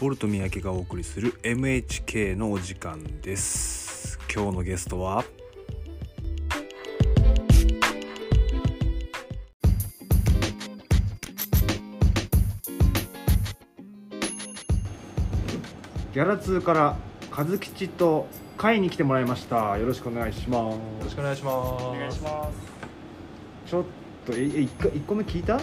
[0.00, 5.24] ボルト三宅がお送りする MHK のお時間です今日のゲストは
[16.12, 16.96] ギャラ通から
[17.30, 18.26] 和吉と
[18.56, 21.84] 会に来てもらいましたよろしくお願いしますよろしくお願いします。
[21.84, 22.58] お願いします。
[23.70, 23.84] ちょっ
[24.24, 25.60] とええ一個一個目聞いた？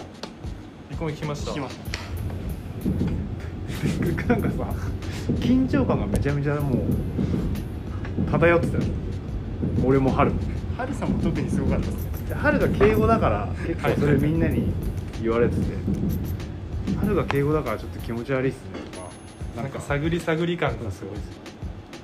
[0.90, 1.50] 一個目聞きました。
[1.50, 1.83] 聞きました。
[4.28, 4.74] なんかさ
[5.40, 8.82] 緊張感がめちゃめちゃもう漂ってたよ
[9.84, 10.32] 俺も春
[10.76, 12.34] ハルさんも特にすごかったですね。
[12.34, 14.72] 春が敬語だから結構それみんなに
[15.22, 15.62] 言われてて
[17.00, 18.62] 春が敬語だからちょっと気持ち悪いっすね。
[18.92, 19.08] とか
[19.62, 21.30] なんか探り探り感がすごいです。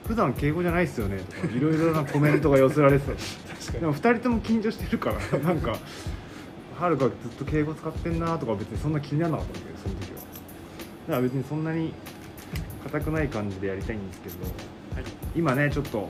[0.06, 3.12] 普段敬語じゃないっすよねとかいろいろなコメントが寄せられてた。
[3.66, 5.76] 確でも2人とも緊張してるからなんか
[6.78, 10.09] 春がずっと敬語使ってんなとか別にそんな気にならなかったんだけどその時。
[10.09, 10.09] は
[11.10, 11.92] だから別にそんなに
[12.84, 15.04] 硬くない感じでやりたいんですけどはい。
[15.34, 16.08] 今ねちょっと、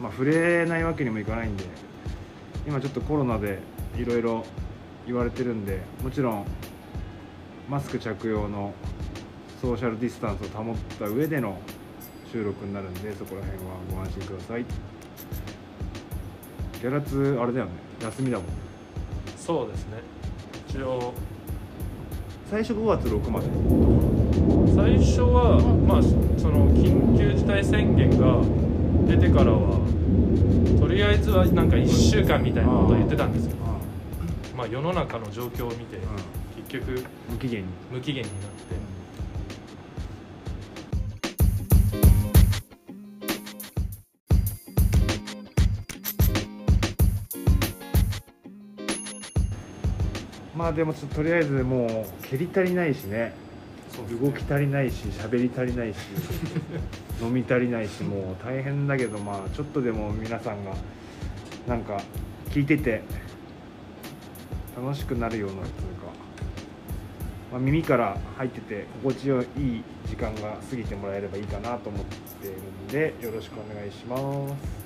[0.00, 1.64] まあ、触れないわけにもいかないんで
[2.66, 3.58] 今ちょっとコロナで
[3.96, 4.44] いろいろ
[5.06, 6.46] 言われてるんでもちろん
[7.68, 8.72] マスク着用の
[9.60, 11.58] ソーシャルディスタンスを保った上での
[12.30, 14.64] 収録になるんでそこら辺はご安心ください
[16.80, 18.46] ギャラツあれだよね休みだもん
[19.36, 19.98] そうですね。
[20.68, 21.12] 一応
[22.50, 23.46] 最初5月6まで。
[24.74, 28.42] 最初はまあその緊急事態宣言が
[29.06, 29.78] 出てからは
[30.80, 33.52] とりあえずはなんか1週間みたいなことを言ってたんですよ。
[33.64, 33.78] あ
[34.56, 36.10] まあ世の中の状況を見てあ、
[36.66, 37.68] 結局うん、無期限に。
[37.92, 38.74] 無期限になって。
[50.60, 51.88] まあでもちょっととりあえずもう
[52.22, 53.32] 蹴り足りないしね。
[54.20, 55.96] 動き足りないし喋り足りないし
[57.20, 60.72] 飲み足りないしもう大変だけどまあちょっとでも皆さんが
[61.66, 62.00] なんか
[62.50, 63.02] 聞いてて
[64.76, 65.72] 楽しくなるようなというか、
[67.52, 69.46] まあ、耳から入ってて心地よい
[70.06, 74.16] 時間が過ぎてもらえればいいかなと思っているんでよろしくお願いしま
[74.56, 74.80] す。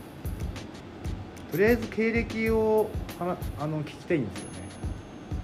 [1.51, 2.91] とりあえず経歴を
[3.21, 4.64] あの聞きたいんですよね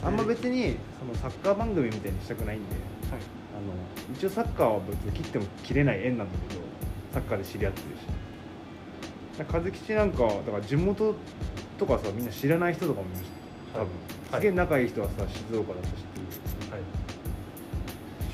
[0.03, 2.75] あんま別にそのサッカー番組みたいにしたくないんで
[3.11, 3.21] はい。
[3.53, 6.61] あの一応サッカーは別に切っても切れない縁なんだけど
[7.13, 8.01] サッカーで知り合ってるし。
[9.53, 11.15] 和吉なんかだから地元
[11.79, 13.31] とかさみんな知らない人とかもいるし
[13.73, 14.35] 多分、はい。
[14.35, 16.21] すげえ仲いい人はさ静岡だと知って
[16.69, 16.81] るはい。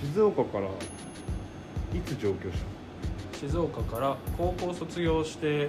[0.04, 5.68] 静岡からいつ上京し静岡から高校卒業して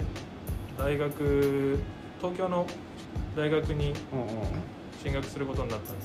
[0.78, 1.79] 大学
[2.19, 2.66] 東京の
[3.35, 4.28] 大学にうんうん
[5.03, 6.03] 進学することになったんで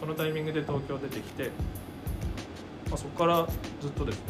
[0.00, 1.50] そのタイミングで東京出てきて、
[2.90, 3.46] まあ、そこから
[3.80, 4.22] ずっとですね。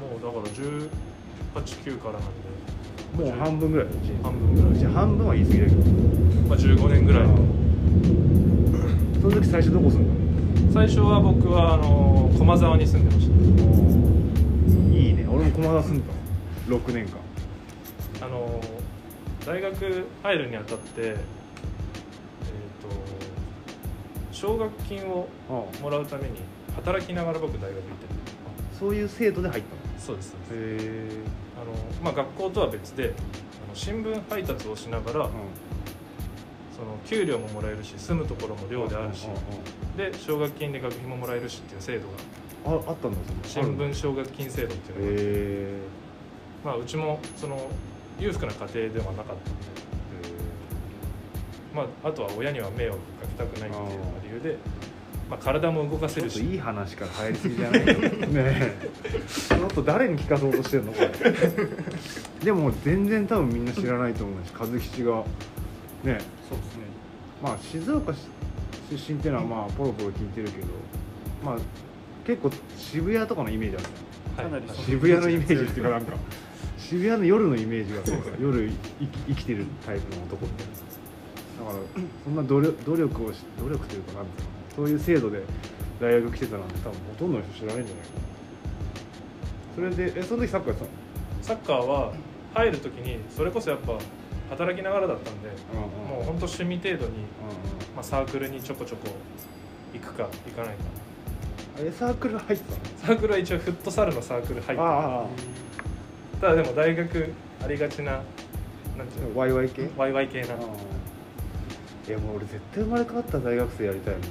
[0.00, 0.44] もうだから
[1.62, 2.22] 189からなん
[3.26, 3.30] で。
[3.30, 3.86] もう半分ぐらい
[4.22, 4.78] 半分ぐらい。
[4.78, 5.82] じゃあ半分は言い過ぎだけど。
[6.48, 7.26] まあ、15年ぐらい。
[9.20, 15.26] その時最初どこ住んだ最初は僕はあの駒沢に住んでましのいいね。
[15.28, 16.12] 俺も駒沢住んだ
[16.68, 17.18] 6年間。
[18.18, 18.60] たあの
[19.44, 21.16] 大学入るにあたって
[24.42, 26.40] 奨学金をああもらうために
[26.74, 27.86] 働きながら僕大学行ってる
[28.76, 30.00] そういう制度で入ったの？
[30.00, 30.82] そうですそうです。
[30.82, 31.10] へえ
[31.56, 35.30] あの、まあ、学校とは別であの新聞配達をしながら、その
[37.06, 39.28] 給料ももらえるし住むところも寮であるし、
[39.96, 42.08] で奨学金で学費ももらえるしっていう制度
[42.66, 45.76] がああったんだ新聞奨学金制度っていう
[46.64, 47.68] のが、へまあ、うちもその
[48.18, 49.91] 裕福な家庭ではなかったので、
[51.74, 54.58] まあ、あとは親には迷惑かけたくないっていう理由で、
[55.30, 56.34] まあ、体も動かせるし。
[56.34, 57.92] ちょっといい話から入りすぎじゃない ね
[58.36, 58.76] え。
[59.26, 61.08] ちょっと誰に聞かそうとしてんのこれ。
[62.44, 65.16] でも全然多分みんな知らないと思うし和吉が。
[65.16, 65.24] ね
[66.04, 66.20] そうですね。
[67.42, 70.66] まあ静岡出身っていうのはまあポロポロ聞いてるけど
[71.44, 71.56] まあ
[72.26, 73.86] 結構渋谷とかのイメージある。
[74.36, 74.62] じゃんはい。
[74.62, 76.12] かなり渋谷のイメージっていうかなんか
[76.78, 78.70] 渋谷の夜のイメージがそうさ夜
[79.00, 80.78] 生き生きてるタイプの男みたいなだ
[81.62, 81.74] から
[82.24, 85.42] そんな努力努力をし努力というかなんていうのそういう制度で
[86.00, 88.10] 大学来てたなんて多分ほとんどの人知らないんじゃないか
[89.88, 89.94] な。
[89.94, 90.86] それでえその時サッカーやって
[91.42, 92.12] サッカーは
[92.54, 93.98] 入る時にそれこそやっぱ
[94.50, 96.18] 働きながらだったんで、たのうんうん。
[96.18, 97.08] もう本当趣味程度に、うんうん。
[97.96, 99.08] まあ、サークルにちょこちょこ
[99.94, 100.82] 行くか行かないか。
[101.78, 102.84] えサークル入ってたの？
[102.98, 105.26] サークルは一応フットサルのサークル入ってあ
[106.38, 107.32] ただでも大学
[107.64, 108.20] ありがちな
[108.98, 109.38] なんていうの？
[109.38, 109.88] ワイワイ系？
[109.96, 110.48] ワイワイ系な。
[110.52, 110.58] あ
[112.08, 114.22] いやもう俺絶対生まれ変わったら大学生やりたいもん。
[114.26, 114.30] だ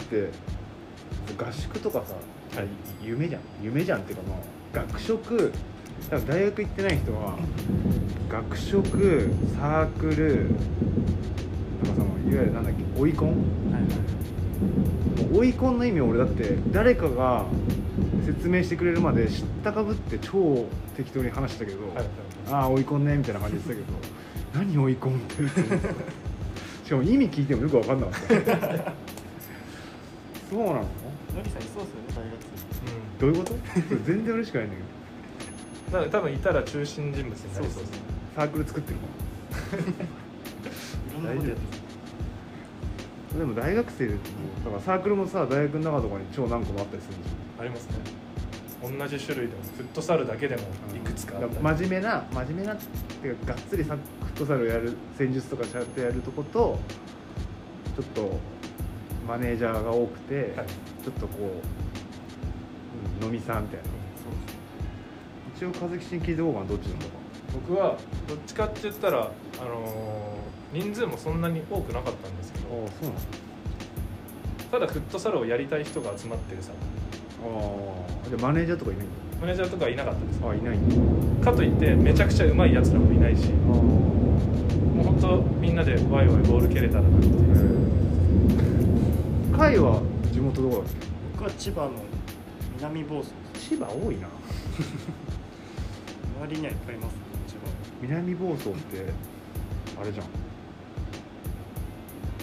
[0.00, 0.28] って
[1.36, 2.14] 合宿とかさ、
[2.58, 2.68] はい
[3.04, 3.40] 夢じゃん。
[3.62, 4.38] 夢じゃんっていうかまあ
[4.86, 5.52] 学食
[6.10, 7.36] 多分大学行ってない人は
[8.30, 9.28] 学食
[9.58, 10.50] サークル
[11.84, 13.34] なんかそのいわゆるなんだっけ追い込ん？
[15.34, 17.44] 追い込んの意味俺だって誰かが
[18.24, 22.06] 説明してくれるまで知ったかぶって超適当に話したけど、はいはい
[22.48, 24.14] ああ追い込んねみたいな感じで言ってたけど
[24.54, 25.60] 何追い込んってるって。
[25.60, 25.88] 思った
[26.84, 28.26] しかも意味聞いてもよく分かんなかった。
[30.48, 30.74] そうなの？
[30.74, 30.82] の
[31.42, 32.38] りさんいそうっすよね大学
[33.18, 33.54] どういうこと？
[34.04, 34.66] 全然嬉しくない。
[34.68, 34.82] んだけ
[35.90, 37.98] どなので多分いたら中心人物になりそうですね。
[38.36, 39.02] サークル作ってるか
[39.72, 39.82] 生
[41.10, 41.62] いろんなことやって
[43.34, 44.20] らでも大学生でも
[44.64, 47.94] だからサークルもさ大学の中とかに超何個もあったりするんでしありますね。
[48.82, 51.54] 同じ種類でもフットサルだけでもょいくつかあったり。
[51.54, 54.00] だら真面目な真面目なっていうかがっつりサフ
[54.36, 56.78] ットサルをやる戦術とかちゃんとやるとこと
[57.96, 58.38] ちょっと
[59.26, 60.66] マネージャーが多くて、はい。
[61.02, 63.86] ちょっとこう、うん飲みさんみたいな。
[65.56, 66.98] 一応和樹氏に聞いておこうかなどっちなの？
[67.00, 67.06] か
[67.54, 67.96] 僕は
[68.28, 72.66] どっちかって言ったら、あのー人数もそんなに多くなかったんですけど
[74.70, 76.72] ただフットサルをやりたい人が集まってるさ。
[77.42, 77.46] あ
[78.26, 79.08] あでマネージャーとかいないん
[79.40, 80.40] マネージャーとかいなかったです。
[80.40, 80.78] だあいない
[81.42, 83.44] かといってめちゃくちゃ上手いやつらもいないし
[85.26, 85.76] あもう本当みん。
[85.76, 87.34] なでワイワイボール蹴れたらなっていう
[89.52, 90.02] あ海は
[90.32, 90.84] 地元どこだっ
[91.32, 91.92] 僕は千葉の
[92.76, 94.28] 南房総千葉多いな
[96.42, 97.12] 周りにはいっぱいいます。
[97.14, 97.66] ね千葉
[98.02, 99.06] 南房総って
[100.00, 100.26] あれじゃん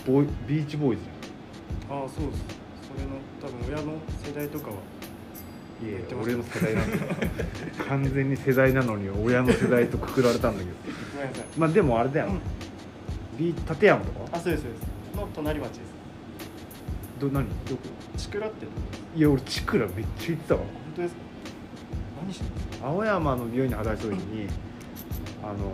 [0.05, 1.09] ボーイビーチボーイズじ
[1.89, 2.43] ああそうです。
[2.81, 3.93] それの多分親の
[4.25, 7.03] 世代とかはゃんいや俺の世代なんだよ。
[7.87, 10.71] 完全に世代なのに親の世代とくくられたんだけど。
[11.15, 11.45] ごめんなさい。
[11.57, 12.39] まあでもあれだよ、うん
[13.37, 14.19] ビー立山とか？
[14.31, 15.17] あそうですそうです。
[15.17, 15.79] の隣町です。
[17.19, 17.47] ど何？
[17.65, 17.81] どこ？
[18.17, 18.65] チクラって
[19.15, 20.59] いや俺チクラめっちゃ行ってたわ。
[20.61, 21.21] 本当ですか？
[22.21, 24.47] 何してるんですか青山の病院に働いてた時に
[25.43, 25.71] あの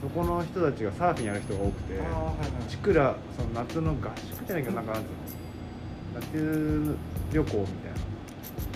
[0.00, 2.48] そこの人たちがサーフィンやる人が多くてああはいはい。
[2.68, 6.96] チクラその夏の合宿じゃないけどなんかなんつうの夏
[7.32, 8.00] 旅行みたいな。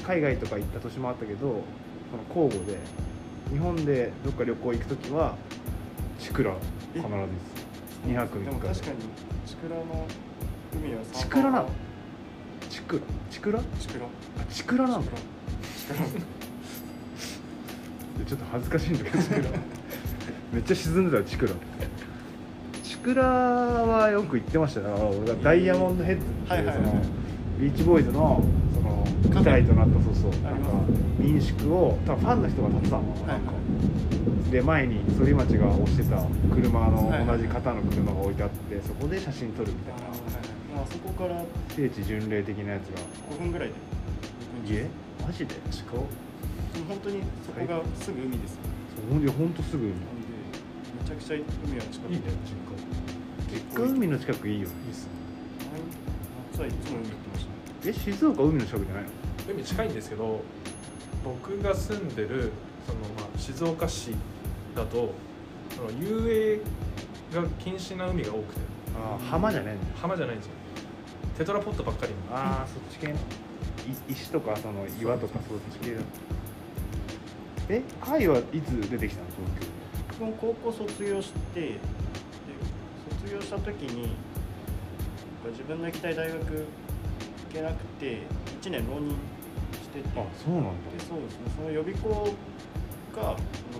[0.04, 1.62] 海外とか行った年もあったけど
[2.10, 2.78] その交互で
[3.50, 5.34] 日本でどっか旅行行く時は
[6.18, 6.54] チクラ
[6.92, 7.08] 必ず
[8.06, 8.44] 2泊3日。
[8.46, 8.96] でも確かに
[9.46, 10.06] チクラの
[10.74, 11.68] 海はチクラなの？
[12.70, 14.08] チクラチクラチクラあ
[14.50, 15.12] チクラなんだ
[15.78, 16.00] チクラ
[18.26, 19.40] ちょっと恥ずかしいんだけどチクラ
[20.52, 21.52] めっちゃ沈んでたよチクラ
[22.82, 25.12] チクラはよく行ってましたよ。
[25.22, 26.72] 俺がダイヤモンドヘッズっていう
[27.60, 28.42] ビーチボーイズの
[28.74, 30.30] その舞台となったそうそう。
[30.42, 30.70] なんか
[31.18, 33.52] 民宿を多分ファンの人が建てたのかななんか
[34.54, 36.22] で前に反町が押してた
[36.54, 40.02] 車のはいはい同じ型の車が置いてあってそこで写真撮るみたいな。
[40.78, 41.42] まあそこから
[41.74, 43.02] 聖地巡礼的なやつが。
[43.34, 43.74] 5分ぐらいで
[44.64, 44.86] 家
[45.26, 45.56] マジで？
[45.72, 46.06] 近本
[47.02, 48.56] 当にそこがすぐ海です
[49.10, 49.90] そういやほんとすぐ海。
[49.90, 49.98] め
[51.04, 51.36] ちゃくちゃ
[51.66, 52.22] 海は近くいいね。
[53.50, 54.74] 実実家海の近くいいよね。
[54.84, 55.10] 家いいっすね。
[56.52, 57.46] 夏はいつも海行ってまし
[57.82, 59.10] たえ静岡海の近くじゃないの？
[59.52, 60.42] 海近いんですけど
[61.24, 62.52] 僕が住んでる
[62.86, 64.12] その、まあ、静岡市
[64.74, 65.12] だと
[65.74, 66.60] その遊
[67.32, 68.60] 泳が禁止な海が多くて。
[68.96, 70.52] ああ浜じゃないんだ浜じゃないんですよ。
[71.36, 72.12] テトラポットばっかり。
[72.12, 73.18] のああそっち系のい
[74.08, 76.00] 石とかその岩とかそっち系だ
[77.70, 79.26] え貝はいつ出てきたの？
[80.12, 81.78] 東僕も高校卒業してで
[83.20, 84.14] 卒業した時に
[85.50, 86.66] 自分の行きたい大学行
[87.52, 88.18] けなくて
[88.62, 89.10] 1年浪人
[89.72, 90.08] してて。
[90.14, 90.70] 京あそうなんだ。
[90.96, 91.50] でそうですね。
[91.56, 92.28] その予備校
[93.16, 93.36] が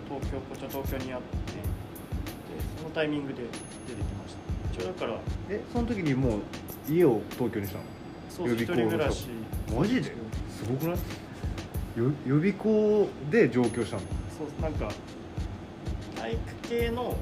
[0.09, 1.63] 東京こっちの東京にあってで
[2.79, 4.83] そのタイミングで出てきました。
[4.83, 5.19] 一応だから
[5.51, 6.41] えその時にもう
[6.89, 7.85] 家を東京にしたの？
[8.29, 9.29] そう一人暮らし。
[9.75, 10.03] マジで？
[10.51, 10.97] すごくない？
[11.97, 14.03] よ予備校で上京したの？
[14.37, 14.91] そうなんか
[16.17, 17.17] 体育系の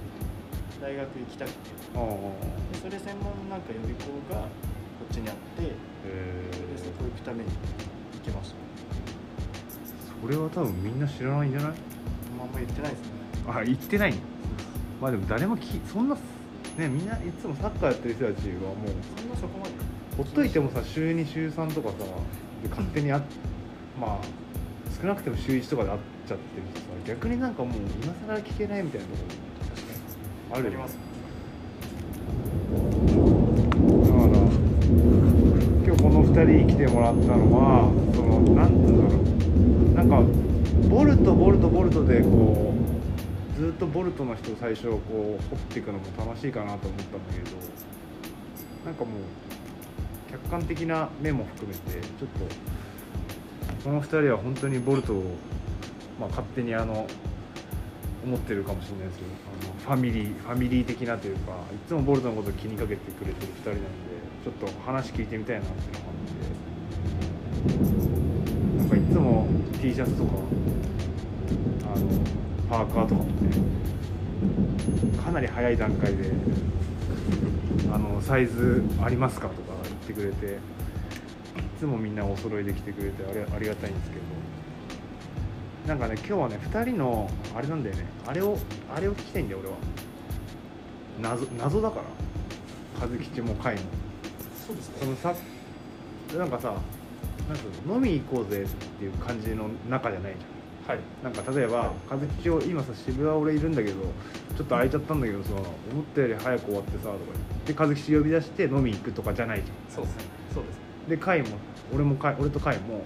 [0.80, 1.56] 大学行きたくて。
[1.94, 2.02] ああ。
[2.02, 4.46] でそれ専門のなんか予備校がこ
[5.10, 5.72] っちにあってでへ
[6.76, 8.56] そこ行くために行きました。
[10.22, 11.72] それは多分みんな知らないんじゃない？
[12.42, 13.06] あんま言ってないですね。
[13.46, 14.14] あ言ってない。
[15.00, 16.16] まあでも誰もきそんな
[16.76, 19.70] ねみんないつもサッカーやってる人たちはもうそんなそこまで。
[20.16, 21.96] ほっといてもさ週2週3とかさ
[22.62, 23.22] で勝手にあ
[23.98, 24.24] まあ
[25.00, 27.72] 少なくても週1とかで会っちゃってるとさ逆になんかもう
[28.02, 29.22] 今更聞けないみたいなとこ
[30.50, 30.98] ろあるよあります。
[32.72, 34.34] だから
[35.84, 39.22] 今日この2人に来てもらったのはそのなんていうんだろう。
[39.94, 40.51] なんか
[40.88, 42.74] ボルトボルトボルトでこ
[43.56, 45.10] うずっとボルトの人を最初こう
[45.50, 47.56] 掘っていくのも楽しいかなと思ったんだけど
[48.84, 55.22] なんかもう客観的な面も含めてちょっとこの2人は本当にボルトを、
[56.18, 57.06] まあ、勝手にあの
[58.24, 59.30] 思ってるかもしれないですけど
[59.90, 61.54] あのファミリーファミリー的なというかい
[61.86, 63.88] つもボルトのことを気にかけてくれてる2人なんで
[64.44, 66.06] ちょっと話聞いてみたいなっていうのが
[67.88, 68.01] あって。
[69.22, 69.46] も
[69.80, 70.32] T シャツとか
[71.94, 72.06] あの
[72.68, 73.56] パーカーとかもね
[75.24, 76.30] かなり早い段階で
[77.92, 80.58] あのサイズありますかとか言ってくれてい
[81.78, 84.22] つもみんなお揃いで来てくれてあれありがたいんですけど。
[85.86, 88.04] なんかね今日はね2人のあれなんだよね。
[88.24, 88.56] あれを
[88.94, 89.74] あれを聞きたいんだよ俺は。
[91.20, 92.02] 謎謎だから。
[93.00, 93.80] 和吉も海も。
[94.64, 95.34] そうですそのさ
[96.38, 96.74] なんかさ
[97.48, 100.96] なんか飲み行こうぜっていう感じの中じゃないじゃん。
[100.96, 100.98] はい。
[101.22, 104.04] なんか例えば、はい和吉を今さ渋谷俺いるんだけどちょ
[104.54, 107.18] っと空いちゃったんだけどさ思ったより早く終わってさとか
[107.66, 109.76] 言って和吉呼び出して飲み行くとかじゃないじゃん。
[109.94, 110.24] そうですね。
[110.54, 110.82] そうですね。
[111.08, 111.56] で海も
[111.94, 113.02] 俺も海俺と海も、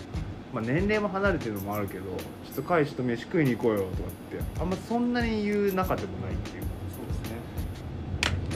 [0.52, 2.04] まあ、年齢も離れてるのもあるけど
[2.44, 3.94] ちょっと海ちょっと飯食いに行こうよとかっ
[4.30, 6.68] てあんまそんなに言う仲でもないっていうか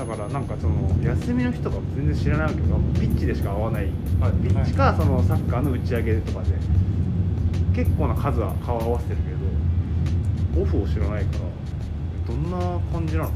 [0.00, 3.84] だからなんかその休みの日とかも全然知らないわけどピッチでしか会わない。
[4.18, 4.32] はい。
[4.32, 6.54] ピッチかそのサッカーの打ち上げとかで。
[7.74, 9.30] 結構な数は顔合わせてるけ
[10.56, 12.58] どオフを知らないからどんな
[12.92, 13.30] 感じなの？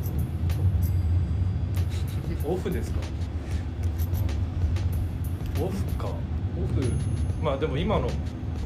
[2.46, 2.98] オフですか？
[5.60, 6.08] オフか。
[6.08, 6.10] オ
[6.74, 6.82] フ。
[7.42, 8.08] まあでも今の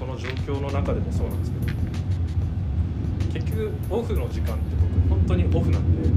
[0.01, 1.59] この状況の中でもそうなんですけ
[3.41, 6.09] ど結局オフの時間って僕本当にオフなんで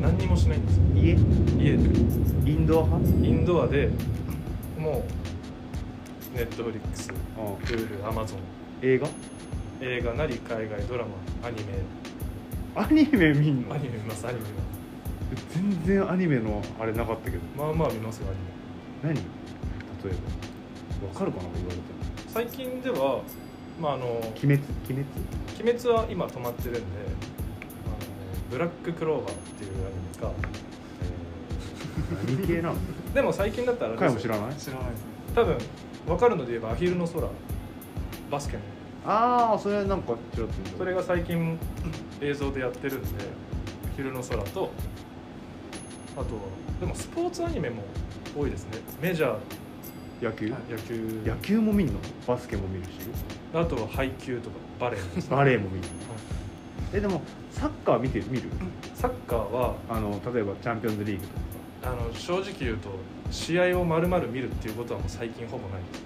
[0.00, 0.82] 何にもしないんですよ。
[0.94, 1.16] 家？
[1.58, 1.82] 家で。
[2.50, 3.26] インドア派？
[3.26, 3.90] インドアで
[4.78, 5.04] も
[6.34, 7.16] うネットフリックスうん
[7.66, 8.38] プールアマゾン
[8.82, 9.08] 映画？
[9.80, 11.10] 映画なり海外ドラマ
[11.48, 11.74] アニメ。
[12.74, 13.74] アニメ見んの？
[13.74, 14.44] アニメ見ますアニメ
[15.50, 17.42] 全然アニメのあれなかったけど。
[17.42, 18.28] すまあまあ見ますよ
[19.02, 19.20] アニメ。
[19.20, 19.24] 何？
[20.04, 20.12] 例え
[21.02, 21.08] ば。
[21.08, 21.82] わかるかな言われても
[22.28, 23.22] 最近では
[23.80, 24.60] まああの鬼滅？
[24.90, 25.06] 鬼滅？
[25.60, 26.80] 鬼滅は今止まってるんで
[28.50, 30.32] ブラッククローバーっていうアニメか？
[32.26, 32.76] 何系なの？
[33.14, 34.32] でも最近だったらあれですよ。
[34.32, 34.56] かも知らない？
[34.56, 34.90] 知らない。
[34.90, 35.58] ですね多分
[36.06, 37.28] 分かるので言えばアヒルの空
[38.30, 38.62] バスケの。
[39.06, 41.58] ああそれなんかちらっとそれが最近
[42.20, 43.08] 映像でやってるんで
[43.92, 44.70] アヒルの空と
[46.16, 46.26] あとは
[46.80, 47.82] でもスポーツアニメも
[48.36, 48.78] 多いですね。
[49.00, 49.36] メジャー。
[50.20, 51.22] 野球、野球。
[51.24, 51.94] 野球も見んの？
[52.26, 52.90] バスケも見るし。
[53.54, 55.88] あとは配球とかバレーバレーも見る
[56.92, 57.20] えでも
[57.52, 58.48] サッカー見て見る？
[58.94, 61.40] サッカーはあの例えばチャンピオンズリーグとか。
[61.84, 62.90] あの正直言うと
[63.30, 65.82] 試合を丸々見るっていうことはもう最近ほぼない。
[65.82, 66.02] です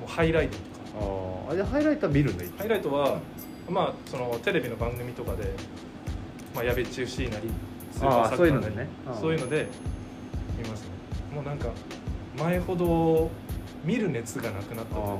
[0.00, 0.70] もうハイライトとか。
[1.48, 3.18] ああじゃあハイライトは見るんだハイライトは
[3.68, 5.44] まあそのテレビの番組とかで、
[6.54, 7.50] まあ、やべっち FC なり
[7.92, 8.88] スーパーサッカーなりあーそういうのでね。
[9.20, 9.66] そういうので
[10.62, 10.88] 見ますね。
[11.34, 11.68] もうなんか
[12.38, 13.30] 前ほど
[13.84, 15.12] 見る熱がなくなったというか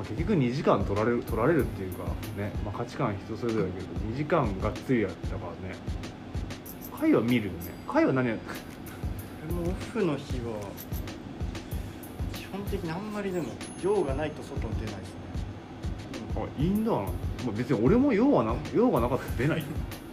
[0.00, 2.04] まあ、結局2時間取られる取られるっていうか
[2.38, 5.76] ね、まあ、価値観は人それぞれだけど2時間がっつりやったからね。
[6.98, 7.58] 回は見るよね。
[7.86, 8.38] 回は何やっ
[9.52, 10.60] もオフの日は
[12.32, 13.48] 基本的にあんまりでも
[13.82, 15.14] 用がないと外に出ないですね。
[16.36, 19.58] あインドアなの、まあ、別に俺も用はな用がなかったら出ない。
[19.58, 19.64] よ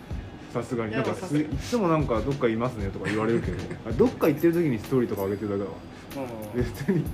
[0.53, 0.91] さすがに。
[0.91, 1.15] なんかい
[1.57, 5.75] つもなんかどっかいますねとか言われるけどあどっか行ってる時にストーリーとか上げてるだけだわ。
[6.55, 6.61] うん。
[6.61, 7.05] 別に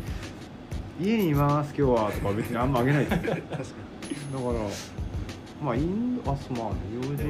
[1.02, 3.16] 家にいます今日はとか別にあんま上げないです。
[3.26, 4.70] よだから
[5.64, 7.24] まあインドあそうまあね用事。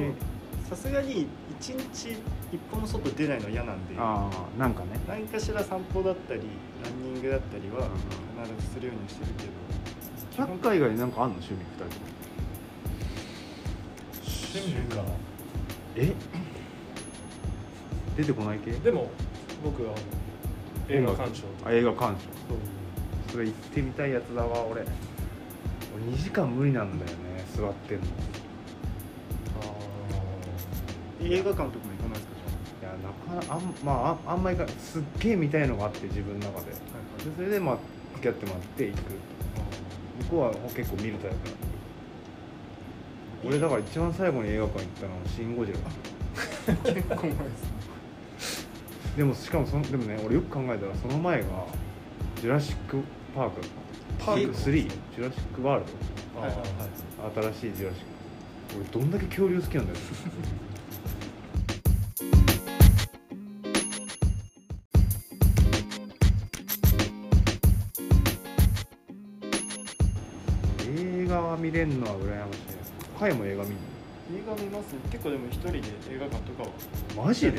[0.68, 1.26] さすがに
[1.60, 2.10] 一日
[2.52, 3.94] 一歩も外出ないの嫌なんで。
[3.98, 4.88] ああなんかね。
[5.08, 6.40] 何かしら散歩だったり
[6.82, 8.44] ランニングだったりはうん。
[8.44, 9.50] 必ずするようにしてるけど。
[10.36, 11.98] サッカー以外になんかあんの趣味2人。
[14.54, 15.02] とも趣味か
[15.96, 16.12] え？
[18.16, 18.72] 出てこない系？
[18.72, 19.10] でも
[19.64, 22.24] 僕はあの映画鑑賞あ映画鑑賞
[23.34, 24.82] そうそれ行ってみたいやつだわ俺。
[24.82, 28.04] 俺2時間無理なんだよね座ってんの。
[31.20, 32.34] 映画館とかも行かないですか
[32.82, 36.66] いやなかなかあん,、まあ、あんあんまりかすっげえ見たいのがあって自分の中で。
[36.66, 37.78] でじゃそれでまあ
[38.14, 39.00] 付き合ってもらって行く。
[40.16, 41.50] 向こうは結構見るタイプなんで
[43.44, 48.74] 俺だから一番最後に映画館行ったのは「シン・ゴジラ」あ結構前ですね。
[49.18, 51.48] でもしかもそのでもね俺よく考えたらその前が
[52.40, 53.02] 「ジュラシック・
[53.34, 53.60] パーク」
[54.24, 54.54] パーク。
[54.54, 55.86] 3ジュラシック・ワール
[56.36, 56.62] あーはいはい。
[57.42, 58.06] ド新しいジュラシック
[58.76, 59.98] 俺どんだけ恐竜好きなんだよ。
[70.96, 73.76] 映画は見れんのは羨ましいな回も映画見ん映
[74.46, 75.00] 画見ますね。
[75.10, 75.78] 結構でも一人で
[76.10, 76.68] 映画館とかは
[77.16, 77.58] のマジで？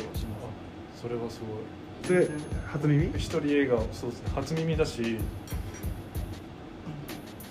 [1.02, 1.60] それはすごい
[2.06, 2.28] それ
[2.72, 3.08] 初耳？
[3.18, 4.32] 一人映画そうですね。
[4.36, 5.18] 初耳だし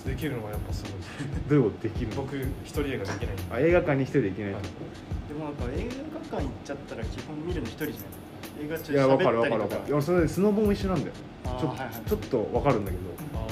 [0.06, 1.11] できるのがやっぱすごいです。
[1.49, 2.16] どういうことできるの？
[2.23, 4.62] 僕一人映画できないあ映画館に一人で行けないはい。
[4.62, 5.88] でもなんか映
[6.30, 8.66] 画館行っちゃったら基本見るの一人じゃない？
[8.66, 9.68] 映画中いや分かる喋ったりとか。
[9.68, 11.12] 分かる分かるいやそれスノボも一緒なんだよ。
[11.44, 11.90] ちょ,、はいはい。
[12.08, 13.02] ちょっと分かるんだけど。
[13.34, 13.46] あ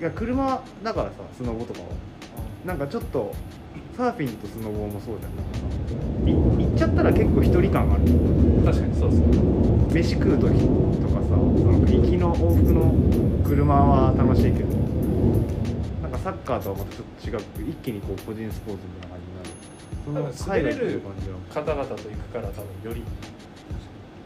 [0.00, 1.86] いや車だからさスノボとかは。
[2.64, 3.32] なんかちょっと
[3.96, 5.36] サーフィンとスノボもそうじゃん。
[5.36, 8.02] なんかさい行っちゃったら結構一人感ある。
[8.04, 9.26] ー確かにそうですね。
[9.92, 10.54] 飯食う時
[11.00, 12.94] とかさその行きの往復の
[13.44, 14.66] 車は楽しいけど
[16.02, 20.32] なんかサッカーとはまたちょっと違く一気にこう個人スポーツみたいな感じになる。
[20.34, 21.02] その滑れる
[21.52, 23.02] 方々と行くから多分より。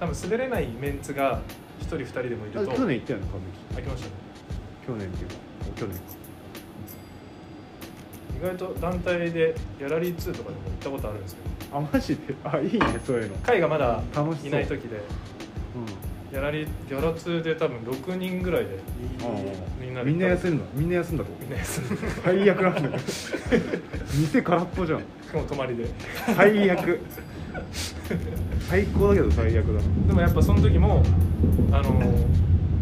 [0.00, 1.40] 多分滑れないメンツが
[1.80, 2.72] 一人二人でもいると。
[2.72, 4.12] あ去年行ったよね歌舞飽きましたね。
[4.84, 5.34] 伎去年っていうか
[5.76, 6.02] 去年か。
[6.04, 6.23] 意
[8.44, 11.78] 外と団体でギャラリー2とかでも行ったことあるんですけど。
[11.78, 12.20] あマジで？
[12.44, 13.36] あいいねそういうの。
[13.38, 14.02] 会がまだ
[14.44, 15.00] いない時で。
[16.30, 18.78] ギャラリーギャラ2で多分6人ぐらいで。
[19.80, 20.64] みんなでみんな休んだ？
[20.74, 22.96] みんな休んだとみんな休んでし最悪なんだけど。
[24.20, 25.00] 店空っぽじゃん。
[25.00, 25.04] か
[25.38, 25.86] も泊まりで。
[26.36, 27.00] 最悪。
[28.68, 31.02] 最高だけど最悪だでもやっぱその時も
[31.70, 32.00] あの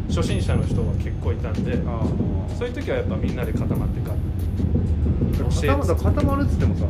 [0.08, 2.06] 初心者の人が結構いたんであ
[2.56, 4.00] そういう時はやっぱみんなで固まって
[5.44, 6.84] かあ固ま固まるっつってもさ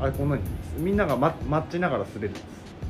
[0.00, 0.42] ああれこんなに
[0.78, 2.34] みんなが、ま、待ちながら滑る。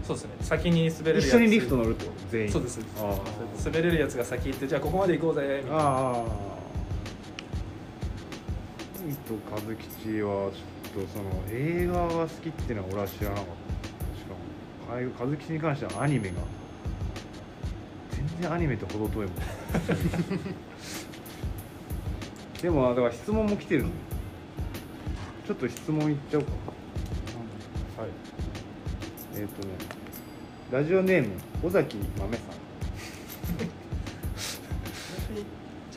[0.04, 0.30] そうですね。
[0.40, 1.26] 先に滑れるやつ。
[1.28, 2.18] 一緒にリフト乗るってこと？
[2.30, 2.50] 全員。
[2.52, 2.80] そうです。
[2.98, 3.18] あ
[3.64, 5.82] 滑れるやつが先行ってじゃあここまで行こうぜみたいな。
[5.82, 6.24] ああ
[9.02, 13.50] 海と和吉はちょっとその映画が好きっていうのは俺は知らなかった。
[14.18, 14.34] しか
[15.24, 16.34] も和吉に関してはアニメが。
[18.10, 19.34] 全然アニメと程遠いもん。
[22.60, 23.90] でもだから質問も来てるの
[25.48, 26.50] ちょっと質問いっちゃおうか。
[28.02, 28.10] はい。
[29.34, 29.74] えっ、とね
[30.70, 31.30] ラジオネーム
[31.64, 32.42] 尾崎豆さ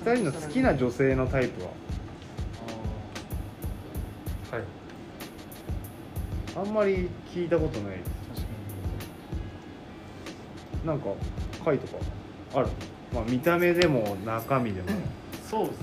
[0.06, 0.13] ん。
[0.13, 1.67] 2人の好きな女性のタイプは？
[4.52, 4.63] はい。
[6.56, 8.08] あんまり聞いたことないです。
[10.86, 11.08] なんか
[11.65, 11.97] 回とか
[12.56, 12.69] ある？
[13.13, 14.88] まあ見た目でも中身でも。
[15.45, 15.80] そうです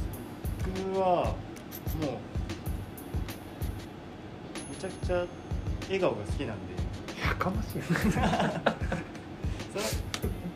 [0.91, 1.35] 僕は
[4.79, 5.27] ちゃくちゃ
[5.87, 6.79] 笑顔が好きなんで。
[7.23, 7.85] やかましいな。
[7.85, 9.89] それは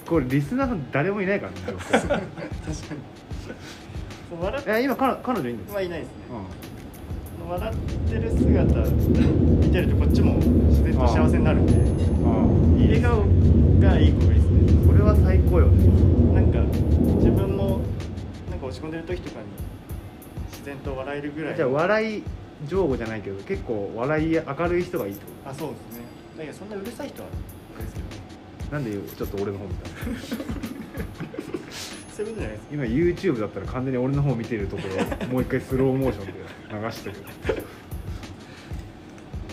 [0.07, 2.23] これリスナーさん誰もいないからね確かに。
[4.31, 6.15] そう笑っいや今彼彼女いいんですはいないですね。
[7.47, 7.77] う笑っ
[8.09, 11.73] てる姿見てるとこっちも自然と幸せになるんで。
[11.75, 11.77] ん。
[11.79, 13.25] ああいい笑顔
[13.81, 14.87] がいい子がいいですね。
[14.87, 16.33] これは最高よね。
[16.35, 16.61] なんか
[17.17, 17.81] 自分も
[18.51, 19.47] なんか落ち込んでる時とかに
[20.51, 21.57] 自然と笑えるぐらい。
[21.57, 22.23] じゃあ笑い
[22.69, 26.05] 上手じゃないけど結構笑い明るい人がいいってこあそうですね。
[26.39, 27.29] だけどそんなうるさい人は
[27.79, 28.01] ですけ
[28.67, 29.89] どなんでちょっと俺の方みた？
[29.89, 30.19] い な
[32.15, 32.61] そういうことじゃないです。
[32.73, 36.33] 今 YouTube だったら完全に俺の方見てるところをもう一回スローモーションで
[36.87, 37.17] 流してる。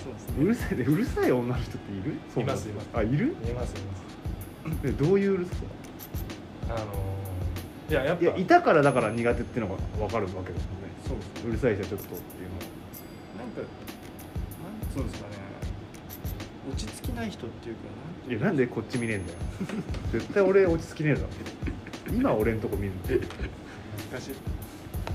[0.03, 0.35] そうですね。
[0.43, 2.13] うるさいでうるさい女の人っている？
[2.33, 2.89] そういますいます。
[2.93, 3.35] あいる？
[3.43, 4.83] 見えますいます。
[4.83, 5.51] でどういううるさ
[6.67, 10.89] さあのーいややっぱいやいたからだから苦手っていうのが分かるわけですもんね。
[11.07, 12.15] そうですうるさい人はちょっと
[13.49, 13.71] なんか
[14.61, 15.35] なんつうんですかね。
[16.71, 17.81] 落ち着きない人っていうか
[18.27, 19.37] のいやなんでこっち見ねえんだよ。
[20.13, 21.27] 絶対俺落ち着きねえだろ。
[22.13, 22.99] 今俺んとこ見るの
[24.11, 24.35] 難しい。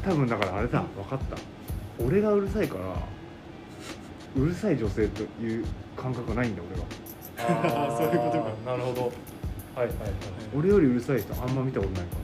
[0.02, 0.82] 多分だからあれだ。
[0.96, 1.36] 分かった。
[2.04, 2.84] 俺がうるさいから
[4.36, 5.64] うるさい女性という
[5.96, 8.70] 感覚がないんだ俺があーそういうことか。
[8.72, 9.02] なるほど。
[9.02, 10.10] はいはいはい。
[10.56, 12.16] 俺よりうるさい人あんま見たことないか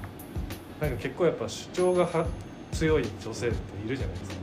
[0.80, 2.26] なんか結構やっぱ主張がは
[2.72, 4.36] 強い女性っているじゃないですか。
[4.36, 4.40] ら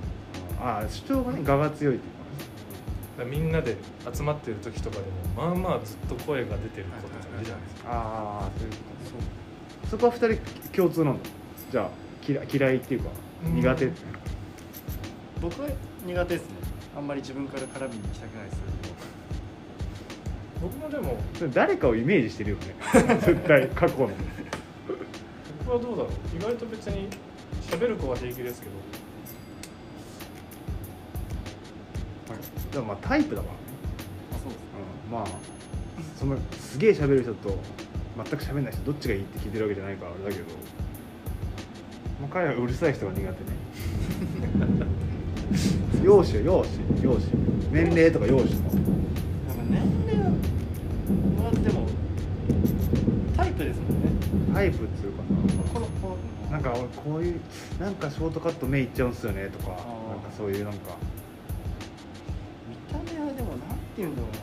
[0.60, 3.76] ああ主張がね我が強いっていうみんなで
[4.13, 5.02] 集まってる時とかで
[5.36, 8.78] もまあまあずっと声が出てる子とかいるじゃないですかああそういうこ
[9.82, 11.20] とそこは二人共通なの
[11.72, 11.89] じゃあ
[12.28, 13.10] 嫌嫌いっていうか
[13.46, 13.91] うん苦手
[15.41, 15.67] 僕は
[16.06, 16.56] 苦手ですね
[16.96, 18.62] あんまり自分から絡みに行きたくないです
[20.62, 21.17] 僕もでも
[21.54, 22.76] 誰かをイメージしてるよね
[23.22, 24.10] 絶対過去の
[25.65, 27.08] 僕はどうだろう意外と別に
[27.70, 28.72] 喋る子は平気ですけど
[32.77, 33.59] でもまあタイプだからね、
[34.33, 34.61] あそうです
[35.07, 35.25] うん、まあ
[36.19, 37.57] そのすげえ喋る人と
[38.15, 40.43] 全く喋んない人どっちがいいって聞いてるわけじゃないからあれだけど、
[42.21, 43.33] まあ、彼はうるさい人が苦手ね。
[46.05, 47.35] 容姿よ容姿容姿。
[47.71, 48.83] 年齢とか容姿とか
[49.67, 51.87] 年齢はでも
[53.35, 54.11] タイプですもんね。
[54.53, 55.23] タイプっつうか
[55.73, 56.17] このこ
[56.51, 57.39] ななんか俺こういう
[57.79, 59.85] なんかショートカット目いっちゃうんすよねとかなんか
[60.37, 60.95] そういうなんか
[63.97, 64.38] て言うんだろうな。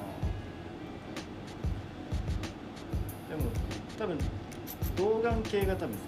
[3.39, 3.51] でも
[3.99, 4.19] 多分
[4.97, 6.03] 童顔系が多分好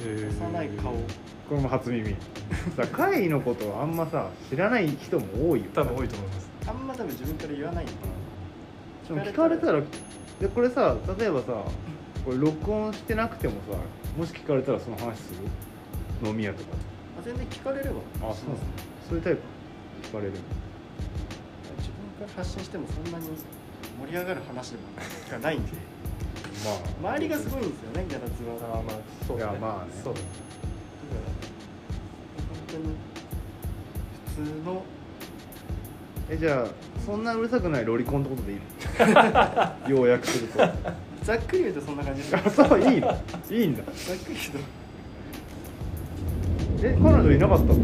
[0.00, 0.36] きです。
[0.38, 0.92] え幼い顔。
[0.92, 2.16] これも初耳。
[2.76, 6.50] さ 会のことをあんまさ知らない人も多いよ多分多いと思います。
[6.68, 7.86] あんま多分自分から言わないん。
[7.88, 7.92] で
[9.08, 9.80] でも聞かれたら
[10.40, 11.46] でこれさ例えばさ
[12.24, 13.78] これ録音してなくてもさ
[14.18, 15.32] もし聞かれたらその話す
[16.22, 16.28] る？
[16.28, 16.70] 飲み屋とか
[17.20, 17.96] あ全然聞かれれば。
[18.28, 18.48] あそう
[19.08, 19.40] そういうタイプ？
[20.08, 20.40] 聞かれる自
[22.18, 24.82] 分から発信してもそんなに盛り上がる話でも
[25.30, 25.72] がないんで。
[26.64, 27.12] まあ。
[27.14, 28.76] 周りがすごいんですよねギャラツは。
[28.76, 29.52] ああまあそうだね。
[29.52, 29.90] いやまあね。
[30.02, 30.26] そうだね
[32.48, 32.84] 本当に
[34.36, 34.82] 普通の。
[36.28, 36.66] えじゃあ
[37.04, 38.64] そんなうるさくないロリコンってことでいいの？
[40.02, 40.58] 要約すると。
[41.22, 42.36] ざっくり言うとそんな感じです。
[42.36, 43.16] あそういいの？
[43.50, 43.82] いいんだ。
[43.84, 44.64] ざっくり言う
[46.82, 47.74] え彼女いなかったの？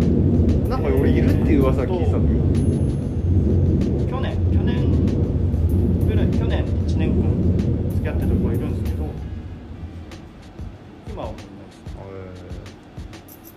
[0.68, 2.71] なんか俺いるっていう噂聞いてたんだけ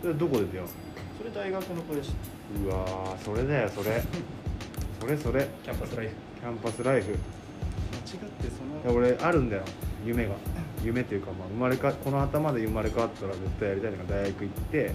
[0.05, 0.69] それどこで出会うの？
[1.17, 2.15] それ大学の子でした
[2.63, 4.03] うわーそれだよそれ。
[5.01, 5.47] それそれ。
[5.63, 6.13] キャンパスライフ。
[6.39, 7.07] キャンパスライフ。
[7.09, 8.47] 間違って
[8.85, 9.63] そのいや俺あるんだよ。
[10.05, 10.35] 夢が。
[10.83, 14.91] 夢っていうか、まあ、生まれかこの頭で生まれ変わったら絶対やりたいのが大学行って。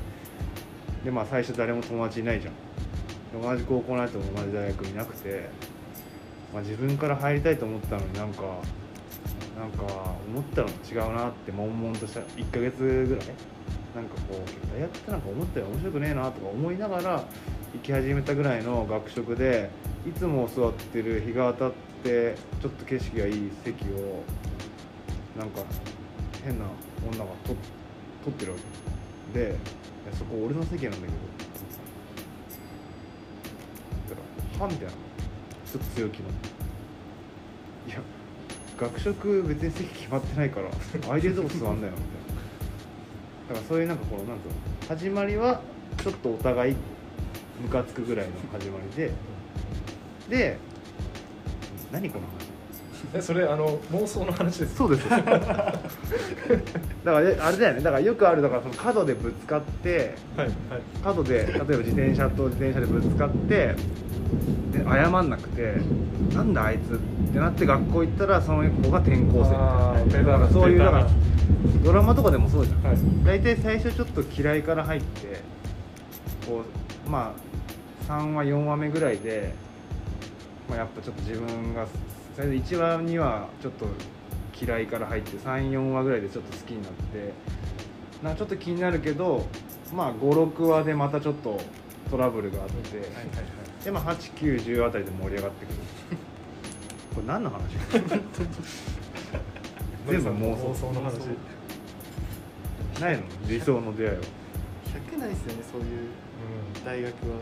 [1.04, 2.54] でまあ最初誰も友達いないじゃん。
[3.42, 5.48] で同じ高校の後も同じ大学いなくて、
[6.54, 8.42] まあ、自分から入りたいと思ったのになんか
[9.58, 12.20] なんか思ったのと違うなって悶々とした。
[12.20, 13.26] 1ヶ月ぐらい
[13.94, 17.24] なんかこう大学ってなんか思ったより面白くねえなとか思いながら
[17.72, 19.70] 行き始めたぐらいの学食で
[20.08, 21.72] いつも座ってる日が当たっ
[22.04, 24.22] てちょっと景色がいい席を
[25.38, 25.62] なんか
[26.44, 26.64] 変な
[27.12, 27.54] 女がと
[28.24, 28.58] 取ってるわ
[29.32, 29.38] け。
[29.38, 29.56] で
[30.18, 31.12] そこ俺の席なんだけど
[34.10, 34.22] だか
[34.58, 34.92] ら「は」みたいな。
[35.70, 36.28] ちょっと強気の
[37.86, 38.00] いや
[38.76, 40.68] 学食別に席決まってないから
[41.02, 41.96] 空いてるとこ座んなよみたいな。
[43.50, 45.60] だからそういうなんかこのなんていうの始まりは
[46.04, 46.76] ちょっとお互い
[47.60, 49.10] ムカつくぐらいの始まりで。
[50.28, 50.56] で
[51.90, 52.26] 何この
[53.12, 53.18] 話？
[53.18, 55.08] えそれあの妄想の話ですそうです。
[55.08, 57.80] だからえあれだよね。
[57.80, 60.56] だからよくあるだからその角でぶつかってはいはい。
[61.02, 63.74] 角で例えば自転車と自転車でぶつかって
[64.70, 65.74] で謝んなくて
[66.32, 71.08] なんだあいつってなって学校行ったらその子が転校生あーだからそういうだから
[71.82, 72.82] ドラマとかでもそうじゃん。
[72.82, 72.96] はい。
[73.24, 75.40] 大体最初ちょっと嫌いから入って
[76.46, 76.62] こ
[77.06, 77.34] うま
[78.08, 79.54] あ3話4話目ぐらいで、
[80.68, 81.86] まあ、やっぱちょっと自分が
[82.36, 83.86] 最初1話にはちょっと
[84.60, 87.32] 嫌いから入って34話ぐらいでちょっと好きになって
[88.22, 89.46] なんかちょっと気になるけど
[89.94, 91.60] まあ56話でまたちょっと
[92.10, 93.84] トラブルがあって、はいはいはい。
[93.84, 95.74] でまあ890あたりで盛り上がってくる。
[97.14, 97.60] これ何の話？
[100.08, 101.14] 全部妄想の話
[103.00, 103.22] ないの？
[103.48, 104.22] 理想の出会いは。
[105.12, 107.36] 100ないですよねそういうう大学は。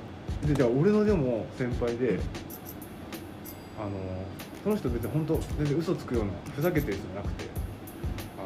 [0.47, 2.19] でじゃあ俺のでも先輩で
[3.81, 3.91] あの
[4.63, 7.45] その人別に本当全然嘘つくようなふざけてる人じゃなくて
[8.39, 8.43] あ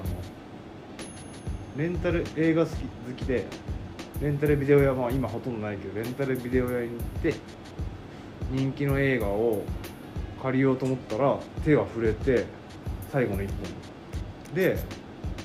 [1.78, 3.46] のレンタル映画好き好きで
[4.20, 7.34] レンタルビデオ屋まあ今ほとんどないけどレンタルビデオ屋に行って
[8.50, 9.62] 人気の映画を
[10.42, 12.44] 借りようと思ったら手が触れて
[13.10, 13.56] 最後の一本
[14.54, 14.78] で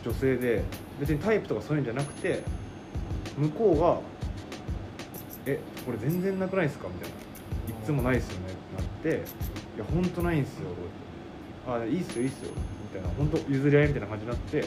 [0.04, 0.64] 女性で
[1.00, 2.44] 別にタイプとかそういうんじゃなくて
[3.38, 4.00] 向こうが
[5.46, 6.88] えこれ全然なくないですか？
[6.88, 7.16] みたいな
[7.82, 9.30] 「いつもないっすよね」ってなって
[9.76, 10.70] 「いやほんとないんすよ」
[11.68, 12.52] あいいっすよいいっすよ」
[12.94, 13.10] みたいな。
[13.18, 14.66] 本当譲り合いみたいな感じになって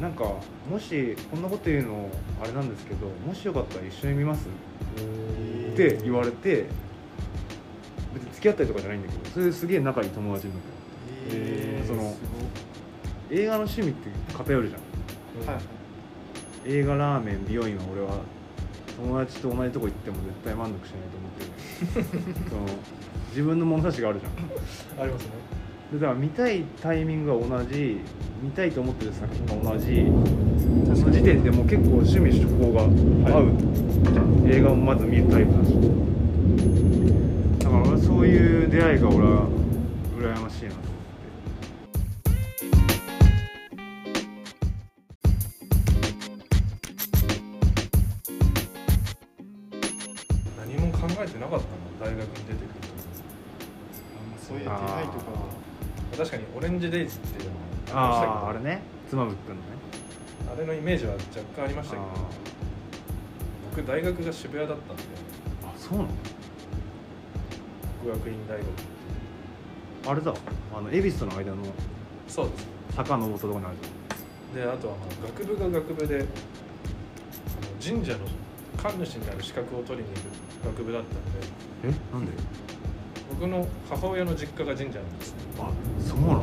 [0.00, 0.24] なんか
[0.70, 2.08] もしこんなこと言うの
[2.42, 4.46] あれなんですけどもしよかったら一緒に見ます？
[5.72, 6.66] って言われて
[8.14, 11.36] 別に付き合ったりとかじゃないんだけどそれですげえ仲いい友達になって。
[11.36, 11.86] へー。
[11.86, 12.18] そのす
[13.30, 15.46] 映画の趣味って偏るじゃん。
[15.46, 15.56] はい。
[15.56, 15.80] はい
[16.66, 18.18] 映画ラーメン美容院は俺は
[18.96, 22.44] 友達と同じとこ行っても絶対満足しないと思ってる。
[22.50, 22.62] その
[23.30, 25.02] 自分の物差しがあるじゃん。
[25.02, 25.30] ありますね。
[25.92, 28.00] でだから見たいタイミングが同じ
[28.42, 30.04] 見たいと思ってる作品が同じ。
[31.00, 35.74] その時点でもう結構趣味趣向が合う、映画をまず見るタイプだし。
[37.60, 39.46] だから俺そういう出会いが俺は
[40.18, 40.72] 羨ましいな
[56.90, 57.50] ジデイズっていう
[57.92, 58.82] のはあああれね。
[59.08, 59.68] 妻夫木君のね。
[60.52, 61.22] あれのイメージは若
[61.56, 62.02] 干ありましたけど。
[62.02, 62.08] あ
[63.76, 65.02] 僕大学が渋谷だったんで。
[65.02, 65.06] ー
[65.66, 66.08] あそうなの？
[68.02, 68.66] 国学院大学
[70.06, 70.34] ああれだ。
[70.74, 71.58] あの恵比寿との間の
[72.26, 72.66] そうです。
[72.96, 73.76] 坂登ったところにある
[74.54, 76.24] であとはまあ学部が学部で
[77.80, 78.18] 神社の
[78.76, 80.20] 神主になる資格を取りに行
[80.66, 81.02] く学部だっ
[81.82, 81.96] たんで。
[81.96, 82.14] え？
[82.14, 82.32] なんで？
[83.30, 85.70] 僕の母親の実家が神社なんですねあ
[86.00, 86.42] そうなの？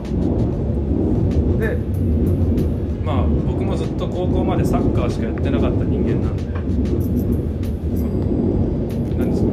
[1.60, 1.78] で
[3.04, 6.44] まあ僕もずっと高校までサッカーしかやってなかった人間なんで。
[9.18, 9.50] 何ですか？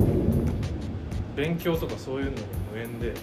[1.37, 2.37] 勉強とかそういうのに
[2.73, 3.15] 無縁で。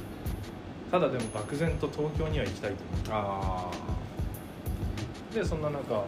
[0.92, 2.78] ただでも漠然と東京には行きたいと
[3.12, 3.72] あ
[5.34, 6.06] でそんな中こ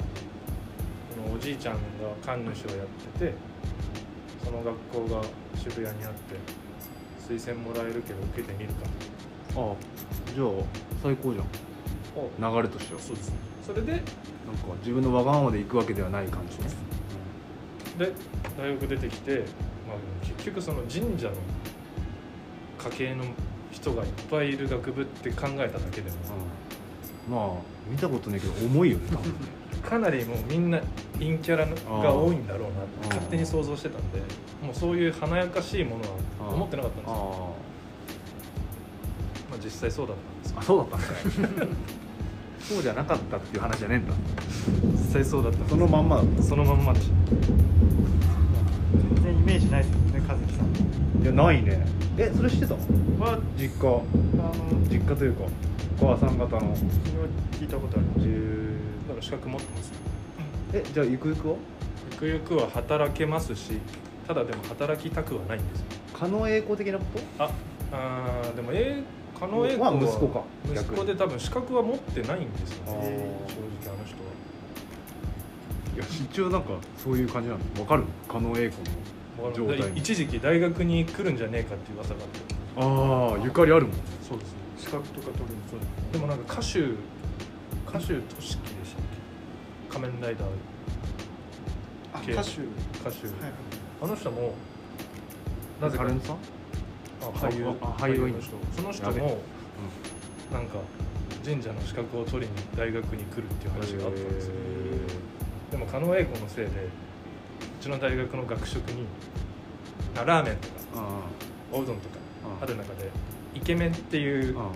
[1.30, 1.80] のおじいちゃんが
[2.26, 3.34] 神主をやってて
[4.44, 5.24] その学校が
[5.56, 6.36] 渋谷にあって
[7.34, 8.82] 推薦もらえるけど受けてみるか。
[9.56, 9.76] ああ
[10.36, 10.48] じゃあ
[11.02, 11.44] 最高じゃ
[12.16, 13.00] をん流れとしては。
[13.00, 13.30] そうです。
[13.30, 13.92] ねそれで？
[13.92, 14.04] なんか
[14.80, 16.70] 自分のわがままで行くわけではない感じね。
[17.98, 18.12] で
[18.58, 19.46] 大学出てきて、まあ、
[20.26, 21.34] 結局その神社の
[22.90, 23.24] 家系の
[23.72, 26.18] 人がいっぱいいる学部って考えただけでも。
[27.28, 29.32] うん、まあ見たことないけど重いよね多分。
[29.32, 29.38] ね
[29.84, 30.80] かなりもうみんな
[31.20, 34.20] 陰キャラが多いんだろうなって勝手に想像してたんで
[34.66, 36.04] もうそういう華やかしいもの
[36.48, 37.50] は思ってなかったんですよ
[39.64, 41.02] 実際そうだったんですああそうだったん
[41.56, 41.70] だよ
[42.60, 44.14] そうじゃなかったっていう話じゃねえんだ。
[44.94, 46.16] 実際そうだったそのまんま。
[46.18, 47.16] だったそのまんまでした。
[49.20, 50.68] 全然イメージないですもんね和樹さん。
[51.22, 51.86] いやないね。
[52.18, 52.80] えそれ知ってたの？
[53.20, 53.88] は実家。
[53.88, 54.02] あの
[54.90, 55.44] 実家というか
[56.02, 56.50] お母さん方の。
[56.50, 56.74] それは
[57.52, 58.30] 聞いたことあります。
[59.10, 59.96] だから資格持ってますよ。
[60.74, 61.56] えじゃあゆくゆくは？
[62.14, 63.74] ゆくゆくは働けますし
[64.26, 65.86] ただでも働きたくはないんですよ。
[66.18, 67.04] 狩野英孝的なこ
[67.38, 67.44] と？
[67.44, 67.52] あ
[67.92, 69.04] あーでもえ
[69.44, 70.44] 狩野英孝まはあ息子か。
[70.74, 72.92] 息子で多分資格は持ってないんですよね。
[72.92, 74.32] 正直あの人は。
[75.96, 77.62] いや一応なんかそういう感じなの。
[77.82, 78.04] わかる？
[78.30, 82.54] 狩野英孝わか状態一時期大学に来るんじゃねえかっていう噂があって。
[82.82, 83.92] のああゆかりあるもん。
[83.92, 84.50] ねそうです。
[84.54, 85.74] ね資格とか取るんです
[86.14, 86.80] でもなんか歌手
[87.88, 89.04] 歌手としきでしたっ
[89.92, 89.98] け？
[90.00, 92.26] 仮面ライダー。
[92.26, 92.62] 系あ歌手。
[93.10, 93.54] 歌手、はい
[94.02, 94.54] あの人も
[95.82, 96.04] なぜか。
[96.04, 96.36] タレントさん？
[96.36, 96.40] あ
[97.32, 98.52] 俳優あ俳優がいいの人。
[98.76, 99.38] その人も
[100.52, 100.78] なんか
[101.44, 104.54] 神社の資格を取りに大学に来るっていう話があったんですよ。
[105.72, 106.74] でも狩野英孝のせいでう
[107.82, 109.06] ちの大学の学食に
[110.16, 111.20] あラーメンとかあ
[111.72, 112.16] おうどんとか
[112.62, 112.66] ああ。
[112.66, 113.10] る中で
[113.56, 114.70] イケメンっていうあ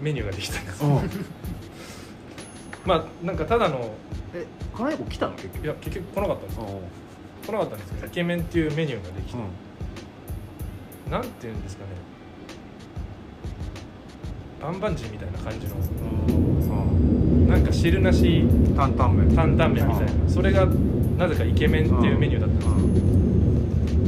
[0.00, 0.82] メニューができたんです
[2.86, 3.92] まあなんかただの
[4.34, 4.46] え
[4.76, 5.64] 狩野英孝来たの結局？
[5.64, 6.58] いや結局来なかったんです
[7.46, 9.44] 来なかったんですけどイケメンっていうメニューができて、うん
[11.10, 11.90] なんていうんですかね。
[14.60, 15.74] バンバンジーみたいな感じの。
[17.48, 18.44] なんか汁なし。
[18.76, 19.34] 担々麺。
[19.34, 20.28] 担々麺みたいな。
[20.28, 20.66] それが
[21.16, 23.04] なぜかイケメンっていうメニューだったんです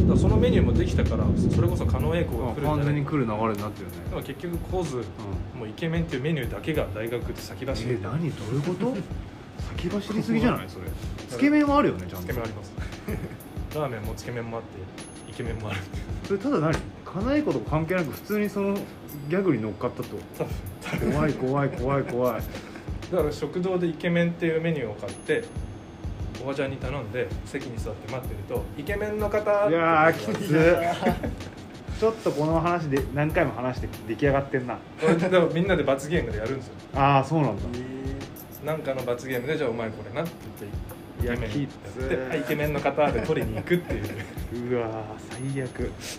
[0.02, 0.14] よ。
[0.14, 3.00] だそのメニューもできたからそれこそ狩野英孝が来るんじゃ完全ないか。
[3.00, 3.92] に来る流れになってるね。
[4.10, 5.02] でも結局来ずも
[5.64, 7.92] うイケメンっていうメニューだけが大学で先走り。
[7.92, 8.30] え何？
[8.32, 8.94] どういうこと？
[9.78, 10.68] 先走りすぎじゃない？
[10.68, 10.86] それ。
[11.28, 12.24] つけ麺はあるよねちゃんと。
[12.24, 12.72] つけ麺あります。
[13.74, 14.68] ラーメンもつけ麺もあって
[15.30, 15.80] イケメンもある。
[16.26, 16.74] それただ何？
[17.04, 20.16] 叶えことか関係なく普通にそのギャグに乗っかったと。
[21.12, 22.42] 怖い怖い怖い怖い。
[23.10, 25.44] だから食堂でイケメンっていうメニューを買って
[26.42, 34.78] おばちゃんに頼んで席に座って待ってると「イケメンの方」いやーきつちょっとこの話で何回も話して出来上がってんな。
[35.52, 36.74] みんなで罰ゲームでやるんですよ。
[36.94, 37.62] ああそうなんだ。
[38.64, 40.76] なんかの罰ゲームでじゃあお前これなって言って
[41.20, 41.50] イケメン。
[42.40, 42.72] イケメン。
[42.72, 44.04] の方で取りに行くっていう。
[44.72, 44.92] うわー
[45.54, 45.68] 最悪。
[45.78, 46.18] 絶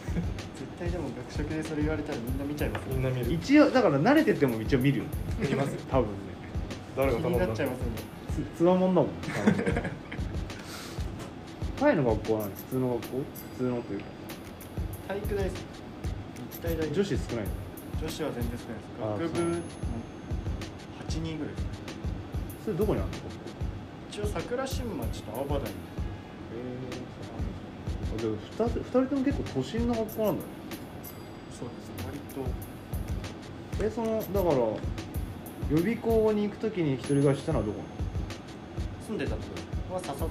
[0.80, 3.34] 対でも学食でそれ言われたらみんな見ちゃいますみんな見る。
[3.34, 5.06] 一応だから慣れてても一応見るよ。
[5.40, 5.80] 見ますよ。
[5.90, 6.12] 多分ね。
[6.96, 7.46] 誰が気頼んだ？
[7.48, 7.92] っちゃいますよね。
[8.56, 9.12] つつわもんだもん
[11.80, 13.08] タイの学校は何普通の学校？
[13.18, 13.24] 普
[13.58, 14.06] 通のというか。
[15.08, 15.52] 体育大日
[16.62, 17.52] 体大女子少ないの？
[18.02, 19.34] 女子は全然少ないです。
[19.34, 19.42] 学部
[21.10, 21.66] 8人ぐらいです
[22.66, 23.16] それどこにあるの？
[23.18, 23.41] 一
[24.22, 25.76] 応桜新町と青葉台に
[28.18, 30.50] あじゃあ 2, 人とも結構都心の学校なんだね。
[31.58, 32.20] そうです割
[33.80, 33.86] と。
[33.86, 34.56] えそのだから
[35.72, 37.80] 予備校に行くときに一人暮らししたのはどこ
[39.08, 39.44] 住んでたとこ
[39.90, 40.30] ろは笹塚で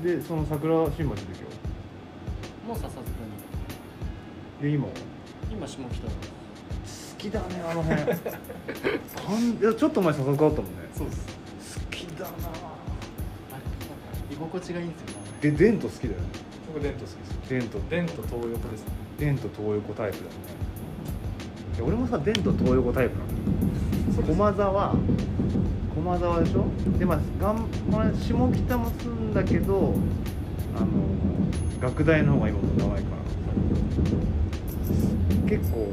[0.00, 0.02] す。
[0.02, 1.50] でその桜新町の時は？
[2.66, 4.62] もう笹塚に。
[4.62, 4.92] で今は？
[5.50, 6.18] 今下北沢好
[7.18, 8.02] きだねあの辺。
[8.02, 10.78] かんいやちょっと前笹塚だったもんね。
[10.94, 11.41] そうです
[12.24, 12.36] だな
[14.30, 16.26] 居心地がいいんですよねでデント好きだよね。
[16.72, 17.38] 僕デント好きです。
[17.50, 17.78] デント。
[17.90, 18.92] デント東横ですね。
[19.18, 20.36] デント東横タイプだよね。
[21.74, 23.24] いや俺もさデント東横タイプな
[24.16, 24.22] の。
[24.22, 24.94] 駒沢。
[25.94, 26.64] 駒沢でしょ？
[26.98, 29.94] でまあがんこれ下北も住んだけど
[30.76, 30.86] あの
[31.80, 33.16] 学大の方が今も長いから
[35.50, 35.88] 結構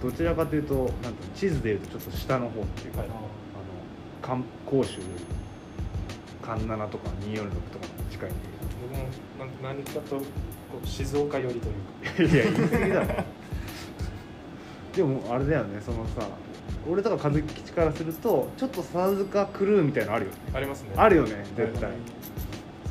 [0.00, 3.10] どちらかというとなんていうの地図でいうとちょっと下の方っていうか、はい
[4.22, 4.98] あの関甲州
[6.42, 8.34] 環七とか246とかの近いん
[9.38, 10.20] 僕も何かと
[10.84, 12.34] 静岡寄りというか。
[12.34, 13.24] でいや言い過ぎだろ
[14.94, 16.28] でもあれだよねそのさ
[16.88, 20.38] 俺とか和吉からするとちょっと笹塚クルーみたいなのあるよね。
[20.54, 20.90] ありますね。
[20.96, 21.44] あるよね。
[21.56, 21.90] 絶対、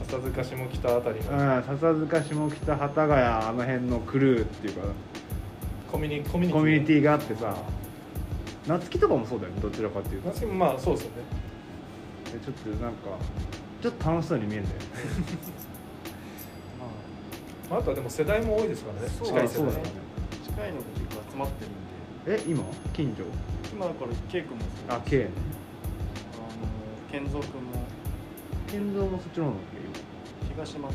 [0.07, 4.81] 笹塚下北あたりうん、の笹塚下北幡ヶ谷あの辺のクルーっていうか。
[5.91, 7.53] コミュニコミュニティがあってさ
[8.67, 10.27] 夏希とかもそうだよねどちらかっていうと。
[10.29, 11.17] 夏希もまあそうですよね。
[12.31, 12.97] でちょっとなんか
[13.81, 14.85] ちょっと楽しそうに見えるんだよね。
[17.69, 19.07] まあ、あとはでも世代も多いですからね。
[19.09, 19.55] そう近い世代。
[19.55, 19.83] そうだよね。
[20.43, 21.73] 近いのが結構集まってるん
[22.37, 22.43] で。
[22.43, 22.63] え今？
[22.93, 23.23] 近所
[23.73, 25.29] 今だからケイ君もそうあ K ね
[26.35, 26.41] あの
[27.11, 27.43] 健三君も。
[28.67, 29.59] 健三もそっちの方だっ
[30.53, 30.93] 東松原。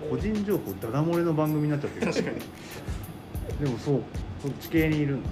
[0.00, 2.12] け個人情報ダダ漏れの番組になっちゃってる。
[2.12, 2.36] 確かに。
[3.64, 4.02] でもそう
[4.40, 5.28] そっち系にいるんだ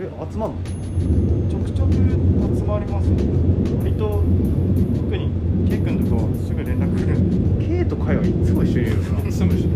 [0.00, 0.56] え集まんの？
[1.50, 3.16] ちょくちょく集まりますね
[3.82, 4.22] 割と
[4.96, 5.30] 特に
[5.68, 7.18] ケイ君とかはすぐ連絡来る。
[7.18, 9.68] んで K とカイはいつも一緒にいるよな住むし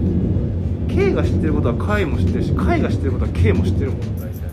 [0.88, 4.00] K が知ってることはカイも知ってるしカイが知ってることは K も知ってるもん。
[4.00, 4.50] 大体そうですね。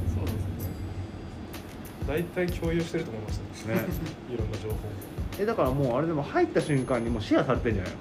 [2.08, 3.82] 大体共有してると思いますねね。
[4.34, 4.76] いろんな情報。
[5.40, 7.94] えだからもうあれでも入った瞬間にもうシェアされてんじゃない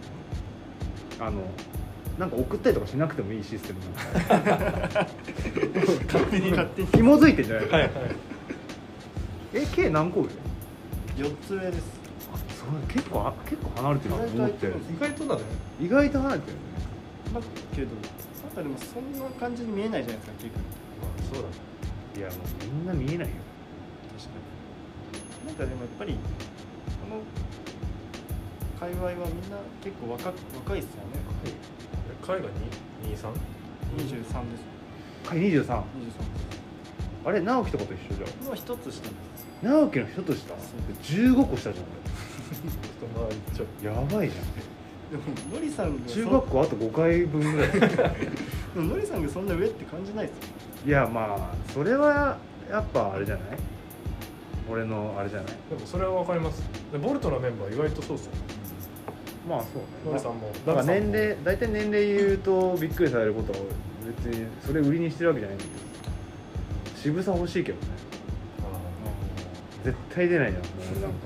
[1.21, 1.27] の？
[1.27, 1.43] あの
[2.19, 3.79] なんか送ったりとかしなくてもいいシステム
[4.29, 5.09] なんか
[6.07, 6.89] 勝手に勝手に。
[6.89, 7.91] 紐づいてんじゃないの、はいはい。
[9.55, 10.29] え K 何個上
[11.17, 12.01] ？4つ上です。
[12.33, 14.67] あそれ結構あ結構離れてると思って。
[14.67, 15.43] る意外とだね。
[15.81, 16.61] 意外と離れてるね。
[17.35, 17.41] だ
[17.75, 20.63] けどなんかでもそんな感じに見えないじゃないですかケイ君
[21.01, 21.55] まあそうだね。
[22.17, 23.35] いやもうみんな見えないよ。
[24.19, 24.37] 確か
[25.45, 25.47] に。
[25.47, 26.19] なんかでもやっぱりこ
[27.17, 27.23] の
[28.79, 31.21] 界隈はみんな結構若く若いっすよね。
[31.45, 31.53] 海
[32.39, 33.33] 外に？23?
[33.97, 34.29] 23です。
[35.29, 35.83] か23 23
[37.27, 38.47] あれ直樹とかと一緒じゃん。
[38.47, 40.55] もう一つ下です直樹の人とした
[41.03, 41.89] 15個下じゃん一
[43.15, 44.41] 回りちょ俺やばいじゃ
[45.11, 47.71] でもノリさんが中学校あと5回分ぐらい。
[48.75, 50.43] でもノリさんがそんな上って感じないですよ。
[50.87, 52.39] いやまあそれは
[52.71, 53.59] やっぱあれじゃない？
[54.71, 55.47] 俺のあれじゃない？
[55.69, 56.63] でもそれは分かります。
[56.93, 58.33] でボルトのメンバー意外とそうですよ
[59.49, 60.51] まあそうノリさんも。
[60.67, 63.59] だから年齢大体年齢言うとびっくりされることは
[64.25, 67.87] 別にそれ売りにしてるわけじゃないんだけど渋さ欲しいけどね。
[68.63, 70.63] あ絶対出ないじゃん。
[71.01, 71.17] なんか。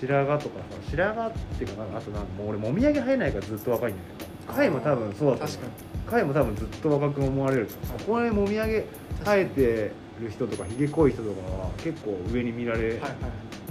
[0.00, 4.54] 白髪とかさ白髪っていうかなんかあとなんかもう俺もみあげ生えないからずっと若いんだけど。
[4.54, 6.10] カイも多分そうだと思う。
[6.10, 7.98] カイも多分ずっと若く思われると思う。
[7.98, 8.84] ここでもみあげ
[9.24, 13.00] 生えてる人とかひげ濃い人とかは結構上に見られ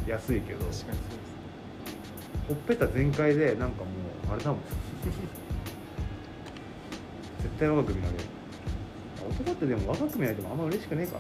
[0.08, 1.33] やすいけど、確かにそうです
[2.47, 3.89] ほっぺた全開でなんかも
[4.29, 4.60] うあれだもん。
[7.41, 8.19] 絶対若く見られる。
[9.29, 11.19] 男ってでも若く見られてもあんま嬉しくねえから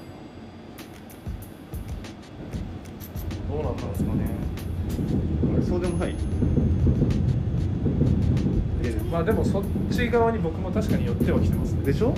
[3.57, 4.25] ーどうなんですかね。
[5.45, 6.15] なあれそうでもない？
[8.83, 11.83] でまあでもそっち側に僕も確かに寄ってはきてますね。
[11.83, 12.13] でしょ？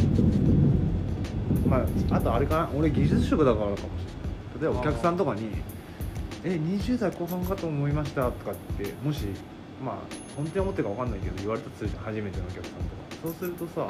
[1.67, 1.77] ま
[2.11, 2.69] ああとあれかな？
[2.75, 4.61] 俺技術職だからかもしれない。
[4.61, 5.41] 例えばお客さんとかに
[6.45, 9.25] 「え20代後半かと思いました」とかってもし
[9.83, 9.95] まあ
[10.37, 12.85] 本当に思ってるか分かんないけど言われたとするじゃん初めてのお客さんとか。
[13.23, 13.87] そうするとさ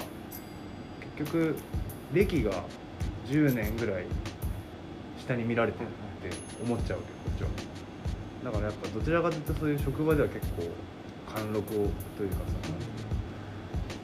[1.18, 1.56] 結局
[2.14, 2.64] 歴が
[3.28, 4.06] 10年ぐらい
[5.20, 7.50] 下に見られてるって思っちゃうけどこっちは。
[8.46, 10.64] だからやっぱどちらかというとそういう職場では結構
[11.36, 11.64] 貫禄を
[12.16, 12.42] というかさ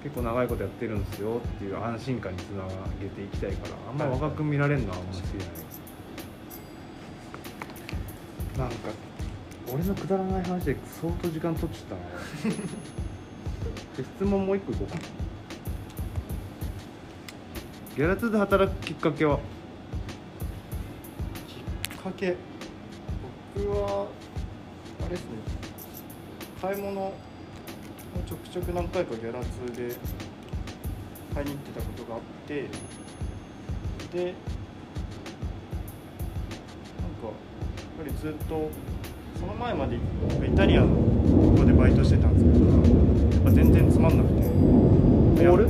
[0.04, 2.64] 結構長いことやってるんですよっていう安心感につな
[3.00, 5.81] げていきたいからあんま若く見られるのはあんま好きじゃない。
[8.62, 8.76] なんか
[9.74, 11.97] 俺のくだらない話で相当時間取っちゃっ
[12.43, 12.56] たな。
[13.97, 14.88] で質問もう一個いこう。
[14.88, 15.02] かな
[17.95, 19.39] ギャラツで働くきっかけは？
[21.47, 21.54] き
[21.95, 22.36] っかけ。
[23.56, 24.08] 僕は
[25.02, 25.30] あれですね。
[26.62, 27.14] 買い物を
[28.28, 29.95] ちょくちょく何回かギャラ通で
[31.34, 32.66] 買いに行ってたことがあって。
[34.14, 34.36] で
[38.02, 38.70] ぱりずっと
[39.39, 39.97] その前まで
[40.30, 42.66] 僕イタリアンのとこでバイトしてたんですけど
[43.36, 44.41] やっぱ全然つまんなくて。
[44.41, 45.66] ホール？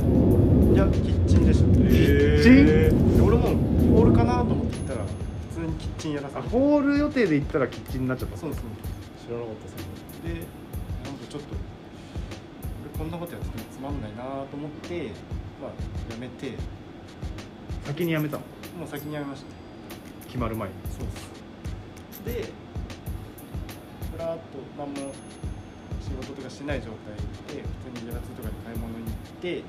[0.74, 1.66] いやキッチンでした。
[1.76, 2.66] キッチン？
[2.66, 2.90] で
[3.22, 3.48] 俺も
[3.96, 8.36] ホールかなと思って行ったら普通にキッチンやらされてあホール予定で行ったらキッチンになっちゃった。
[8.36, 8.64] そうですね
[9.26, 9.84] 知らなかったですね。
[10.22, 10.40] で
[11.04, 11.48] なんかちょっと
[12.84, 15.10] 俺こんなことやっててもつまんないなと思って
[15.60, 15.72] まあ
[16.12, 16.56] やめて。
[17.84, 18.42] 先に辞めたの？
[18.78, 19.46] もう先にやめました。
[20.26, 20.74] 決まる前に。
[20.90, 21.41] そうです
[22.24, 22.48] で
[24.14, 24.42] ふらっと
[24.78, 25.12] 何も
[26.00, 29.62] 仕事とかしてない状態で普通にギャラツとかに買い物に行って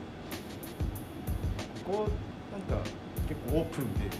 [1.86, 2.08] こ
[2.52, 2.84] なんか
[3.28, 4.16] 結構オープンでなんか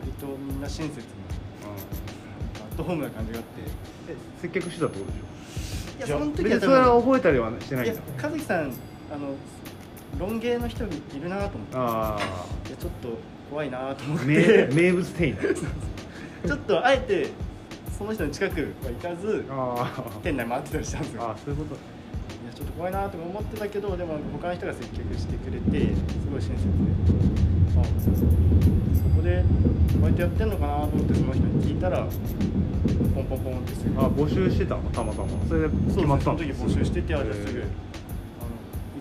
[0.00, 1.02] 割とみんな親切な
[2.64, 3.48] アットホームな感じがあって。
[4.08, 6.16] え接客してたってことでしょ？
[6.16, 8.72] いやその時別にそは多分れは覚えたりはしてないいやんだ和樹さん
[9.12, 9.34] あの
[10.18, 10.88] ロン毛の人い
[11.22, 11.76] るなと思って。
[11.76, 12.18] あ
[12.66, 13.08] いやちょっと
[13.52, 15.36] 怖いなと思っあ名て名物店員。
[15.36, 15.42] だ
[16.48, 17.28] ちょっとあえて
[17.98, 21.22] その人の近くは行かずあ店内回ってたりしたんですよ。
[21.22, 21.74] ああそういうこと。
[21.74, 21.78] い
[22.48, 26.72] やちょっと怖いなとか思ってたけどでも他の人が接客してくれてすごい親切で。
[27.78, 29.44] あそこで
[30.00, 32.06] 割とやってんのかなと思ってその人に聞いたら
[33.14, 34.82] ポンポンポンってすぐあ募集してたの？
[34.90, 35.28] たまたま。
[35.46, 37.62] それでそう決まったのその時募集しててあじゃあすぐあのへい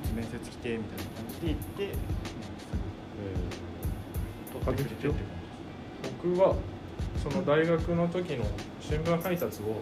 [0.04, 2.21] つ面接来てみたいな感じで行って、
[4.66, 6.56] 僕は
[7.22, 8.46] その大学の時の
[8.80, 9.82] 新聞配達を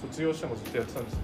[0.00, 1.20] 卒業してもずっとやってたんですよ。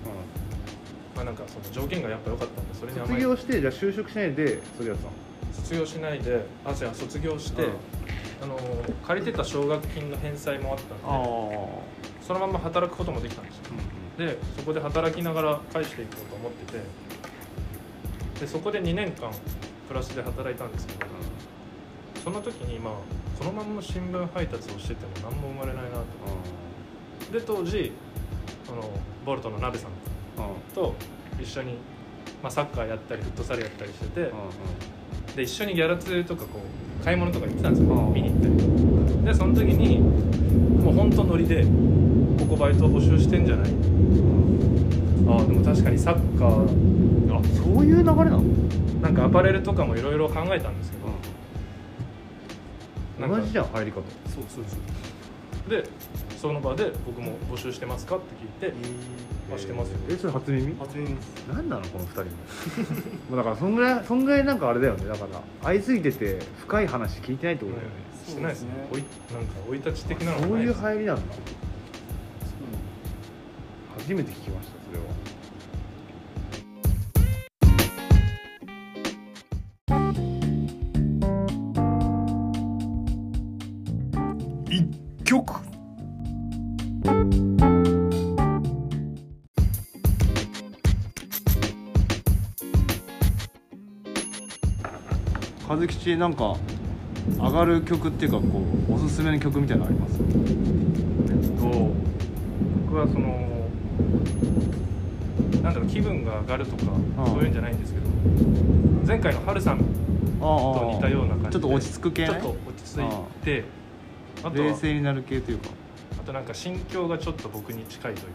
[1.14, 5.14] まあなんかその条件がやっぱ良かったんでそれに卒業してじゃあ就職しないでそれやってたの？
[5.52, 7.70] 卒業しないであじゃあ卒業して、うん。
[8.42, 8.58] あの
[9.06, 11.08] 借りてた奨学金の返済もあったんであ
[12.26, 13.62] そのまま働くこともできたんですよ。
[14.18, 16.80] でそこで働きながら返していこうと思ってて
[18.40, 19.30] でそこで2年間
[19.86, 21.06] プラスで働いたんですけど
[22.22, 22.94] その時にまあ
[23.38, 27.32] このまんま新聞配達をしてても何も生まれないなと。
[27.32, 27.92] で当時
[28.66, 28.82] その
[29.26, 29.90] ボルトの鍋さん
[30.74, 30.94] と
[31.40, 31.74] 一緒に、
[32.42, 34.32] まあ、サッカーやったりフットサルやったりしてて
[35.36, 36.60] で一緒にギャラツとかこ
[37.00, 37.88] う買い物とか行ってたんですよ。
[37.92, 38.14] うん。
[38.14, 39.98] 見に行ったりでその時に
[40.82, 41.64] もう本当ノリで
[42.38, 43.70] 「ここバイト募集してんじゃない?」
[45.28, 47.40] ああでも確かにサッカーあ
[47.74, 48.42] そういう流れなの？
[49.00, 51.06] なんかアパレルとかもいろいろ考えたんですけど、
[53.28, 54.00] 同じじゃん入り方。
[54.26, 55.70] そうそうそう。
[55.70, 55.84] で
[56.36, 58.76] その場で僕も募集してますかって聞いて
[59.54, 59.98] あしてますよ。
[60.08, 60.66] えそれ初耳？
[60.66, 61.44] じ初耳です。
[61.48, 62.30] 何なのこの二人も
[63.30, 65.06] もうだからそんぐらいそんぐらいなんかあれだよね。
[65.06, 67.94] だから会いすぎてて深い話聞いてないってことだよね、
[68.26, 68.70] してないですね。
[68.92, 71.22] おいなんか生い立ち的なのがそういう入りなんだ。
[73.98, 74.81] 初めて聞きました
[95.98, 96.56] 吉なんか
[97.38, 100.18] 上がる曲っていうかこうおすすめの曲みたいなのあります？
[100.18, 101.92] えっと
[102.86, 103.52] 僕はその
[105.62, 106.92] なんだろう気分が上がるとか
[107.26, 108.06] そういうんじゃないんですけど
[109.06, 109.84] 前回のハルさんと
[110.94, 112.28] 似たような感じでちょっと落ち着く系ね。
[112.28, 113.64] ちょっと落ち着いて
[114.42, 115.68] あと冷は静になる系というか、
[116.20, 118.32] あとなんか心境がちょっと僕に近いというか。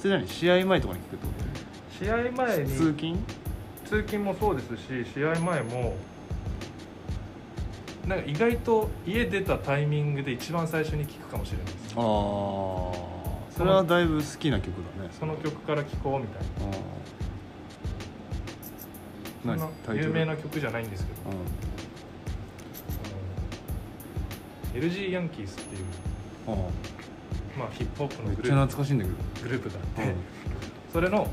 [0.00, 0.26] それ何？
[0.26, 1.32] 試合前とかに聞くってこ
[2.00, 3.18] 試合前とに通勤？
[3.84, 5.94] 通勤もそうですし試合前も
[8.08, 11.94] なんか意外と家出たタイミングで一番最初に聴くかもしれないです。
[11.94, 12.02] ああ
[13.50, 15.10] それはだいぶ好きな曲だね。
[15.18, 16.42] その曲から聴こうみたい
[19.56, 19.68] な。
[19.94, 21.20] 有名な曲じゃないんですけど。
[24.80, 24.90] うん。
[24.90, 25.84] LG ヤンキースっていう、
[26.46, 26.50] あ
[27.58, 28.82] まあ、ヒップホップのグループ。
[29.42, 30.16] グループがあって、うん。
[30.92, 31.28] それの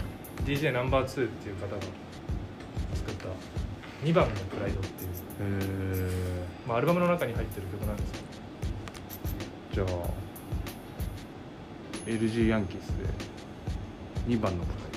[0.46, 1.82] DJ ナンバー2っていう方が
[2.96, 3.28] 作った
[4.06, 5.12] 「2番のプライド」っていう、
[5.42, 8.26] へまあ、アルバムの中に入ってる曲なんですけど。
[9.76, 9.88] じゃあ
[12.08, 14.95] LG ヤンキースで2番のプ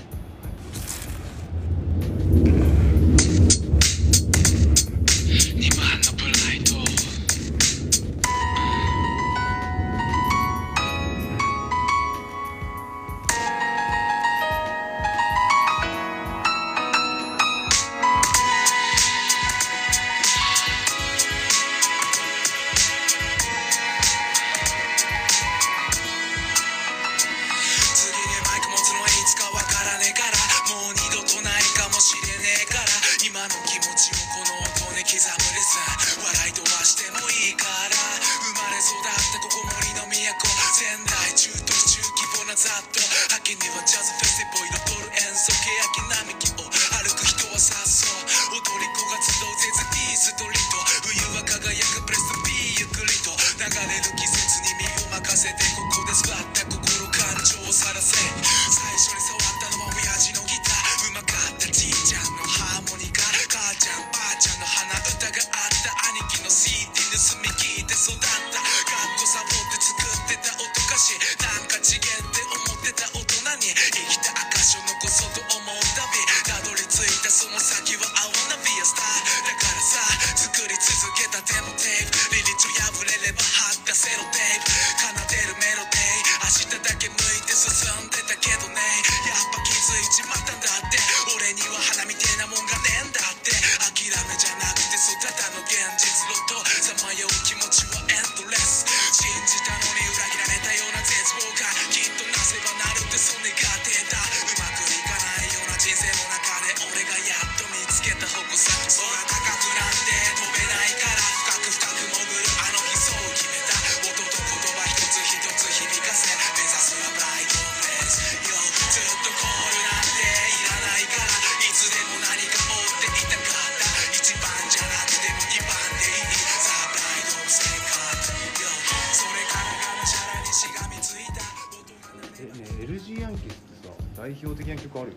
[134.29, 135.17] 代表的な曲あるよ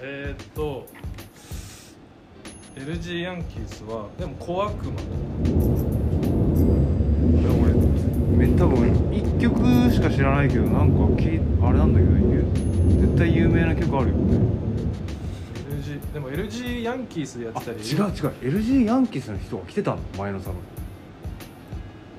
[0.00, 0.86] えー、っと
[2.74, 4.94] LG ヤンキースはでも小悪魔い。
[7.44, 7.74] や俺
[8.48, 11.28] め多分1曲しか知らないけどなんかき
[11.62, 12.12] あれなんだけど
[13.02, 14.38] 絶対有名な曲あるよね。
[15.68, 17.78] LG でも LG ヤンキースでやっあてたり。
[17.80, 18.60] 違う違う。
[18.60, 20.56] LG ヤンキースの人が来てたの前のサロン。
[20.56, 20.62] に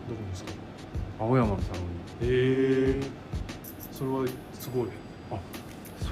[0.10, 0.52] どこですか？
[1.22, 2.34] 青山のサロンに。
[2.34, 3.02] へえ
[3.91, 4.89] それはすごい。
[5.32, 5.36] あ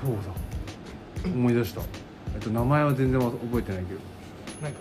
[0.02, 1.30] そうだ。
[1.30, 1.82] 思い出した。
[2.34, 4.00] えっと名前は全然覚えてないけど。
[4.62, 4.80] なんか。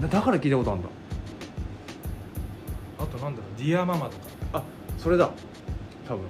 [0.00, 0.88] だだから聞いたことあるんだ。
[2.98, 3.58] あとなんだろう。
[3.58, 4.18] ディアママとか。
[4.54, 4.62] あ
[4.98, 5.30] それだ。
[6.06, 6.22] 多分。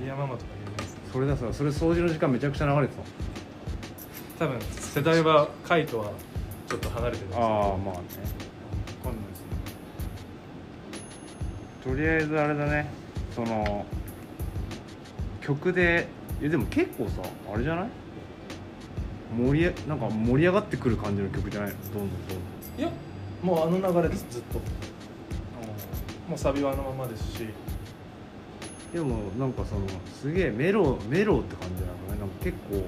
[0.00, 1.00] ディアママとか有名ですね。
[1.12, 2.94] それださそれ掃除の時間めちゃくちゃ流れて
[4.38, 4.44] た。
[4.44, 6.12] 多分世代はカイとは
[6.68, 7.48] ちょっと離れてるんですけど。
[7.48, 7.80] ああまあね。
[7.82, 9.46] わかんないですね。
[11.84, 12.90] とりあえずあれだね。
[13.34, 13.86] その
[15.48, 16.06] 曲で
[16.42, 17.88] いやでも結構さあれじゃない？
[19.34, 21.70] 盛り上なんか盛り上がってくる感じの曲じゃない？
[21.70, 22.80] のどんどんどん。
[22.80, 22.90] いや
[23.42, 24.58] もうあの流れですずっと。
[26.28, 27.38] もうサビはあのままですし。
[28.94, 29.86] どんでもなんかその
[30.20, 32.20] すげえメロメロって感じなのね。
[32.20, 32.84] なんか結構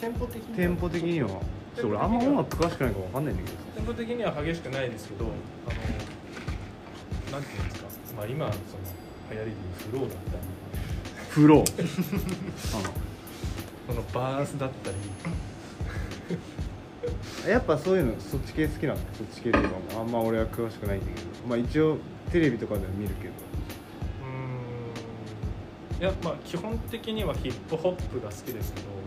[0.00, 1.28] テンポ的にはテンポ的には。
[1.28, 1.88] ちょっと。
[1.88, 3.56] 俺あんま音楽詳しくないから分かんないんだけど。
[3.56, 5.32] さテンポ的には激しくないですけどあの
[7.32, 7.88] なんていうんですか。
[8.16, 8.62] まあ今その
[9.30, 9.56] 流行りでいう
[9.90, 10.42] フローだったり
[11.28, 11.64] フロー
[13.86, 14.96] このバースだったり。
[17.48, 21.26] やっぱそういうのそっち系好きなのそっち系っていうかあんま俺は詳しくないんだけど。
[21.48, 21.98] まあ一応
[22.30, 23.32] テレビとかでは見るけど。
[26.00, 26.02] うーん。
[26.02, 28.98] いやまあ基本的にはヒップホップが好きですけど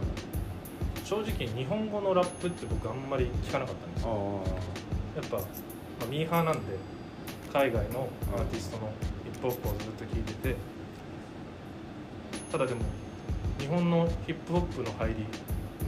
[1.11, 4.41] 正直日本語のラップって僕あんまり聞かなかったんですあよ
[5.17, 5.43] やっぱ、ま
[6.03, 6.77] あ、ミーハーなんで
[7.51, 8.89] 海外のアーティストの
[9.25, 10.55] ヒップホップをずっと聴いてて
[12.51, 12.81] ただでも
[13.59, 15.15] 日本のヒップホップの入り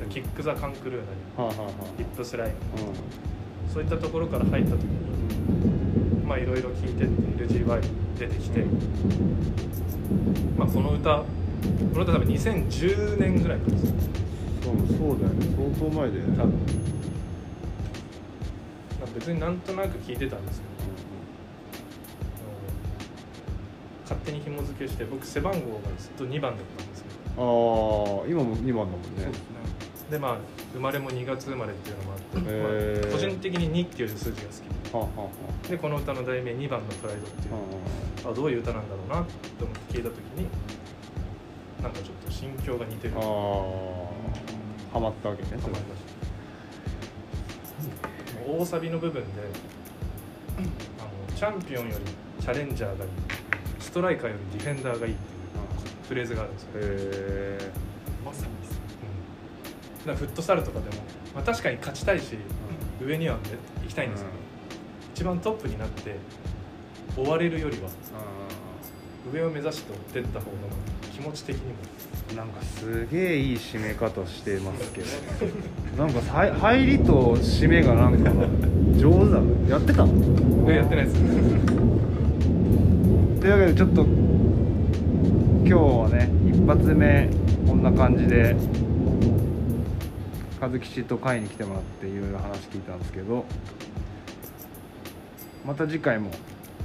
[0.10, 1.06] キック・ザ・カンクルー
[1.42, 1.56] なり
[1.98, 2.56] ヒップスライム。
[2.76, 7.82] あそういったところから入った時にまあいろいろ聴いてって LGY
[8.20, 8.66] 出てきて、
[10.58, 11.26] まあ、この歌こ
[11.96, 13.94] の歌多分2010年ぐらいなんです
[14.64, 15.46] そうだよね。
[15.80, 16.38] 相当前だよね。
[16.38, 16.52] 多分。
[19.00, 20.73] まあ別になんとなく聴いてたんですけど
[24.04, 25.64] 勝手に紐付けして僕背番号が
[25.98, 27.42] ずっと2番だったんですよああ
[28.28, 29.32] 今も2番だもんね。
[30.12, 30.38] でまあ
[30.74, 34.94] 生まれも2月生まれっていうのもあって、まあ、個人的に2っていう数字が好き。
[34.94, 35.30] はあはあは
[35.64, 37.54] ででこの歌の題名2番のプライドっていう。
[37.54, 38.36] あはあ。
[38.36, 39.34] どういう歌なんだろうなって
[39.64, 40.48] 思って聞いた時に
[41.82, 43.14] なんかちょっと心境が似てる。
[43.16, 43.24] あああ
[44.94, 46.04] ハマったわけねハマりまし
[48.46, 48.52] た。
[48.52, 49.30] 大サビの部分で
[50.60, 52.06] あのチャンピオンより
[52.44, 53.12] チャレンジャーがいい。
[53.12, 53.33] ス
[53.94, 57.72] トライカーよりディフェンダーがいいっていうフレーズがあるんですよ、へえ
[58.26, 58.82] まさにです
[60.02, 61.04] うん、だからフットサルとかでも、
[61.36, 62.38] まあ、確かに勝ちたいし、
[63.06, 63.42] 上には、ね、
[63.84, 64.36] 行きたいんですけど、
[65.14, 66.16] 一番トップになって
[67.16, 67.90] 追われるよりは
[69.32, 70.52] 上を目指して追ってった方が
[71.14, 71.76] 気持ち的にも。
[72.36, 75.08] なんかすげえいい締め方してますけど。
[76.04, 76.20] なんか
[76.60, 78.32] 入りと締めがなんか
[78.98, 79.70] 上手だね。
[79.70, 80.72] やってたの？
[80.72, 82.03] えやってないです
[83.44, 87.30] というわけでちょっと今日はね一発目
[87.68, 88.56] こんな感じで
[90.62, 93.44] 和吉と会に来てもらっていろいろ話聞いたんですけど
[95.66, 96.32] また次回も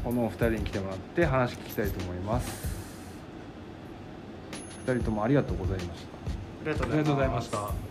[0.02, 2.76] このお二人に来てもらって話聞きたいと思います。
[4.84, 6.02] 二人ともありがとうございまし
[6.64, 6.72] た。
[6.72, 7.87] ありがとうありがとうございました。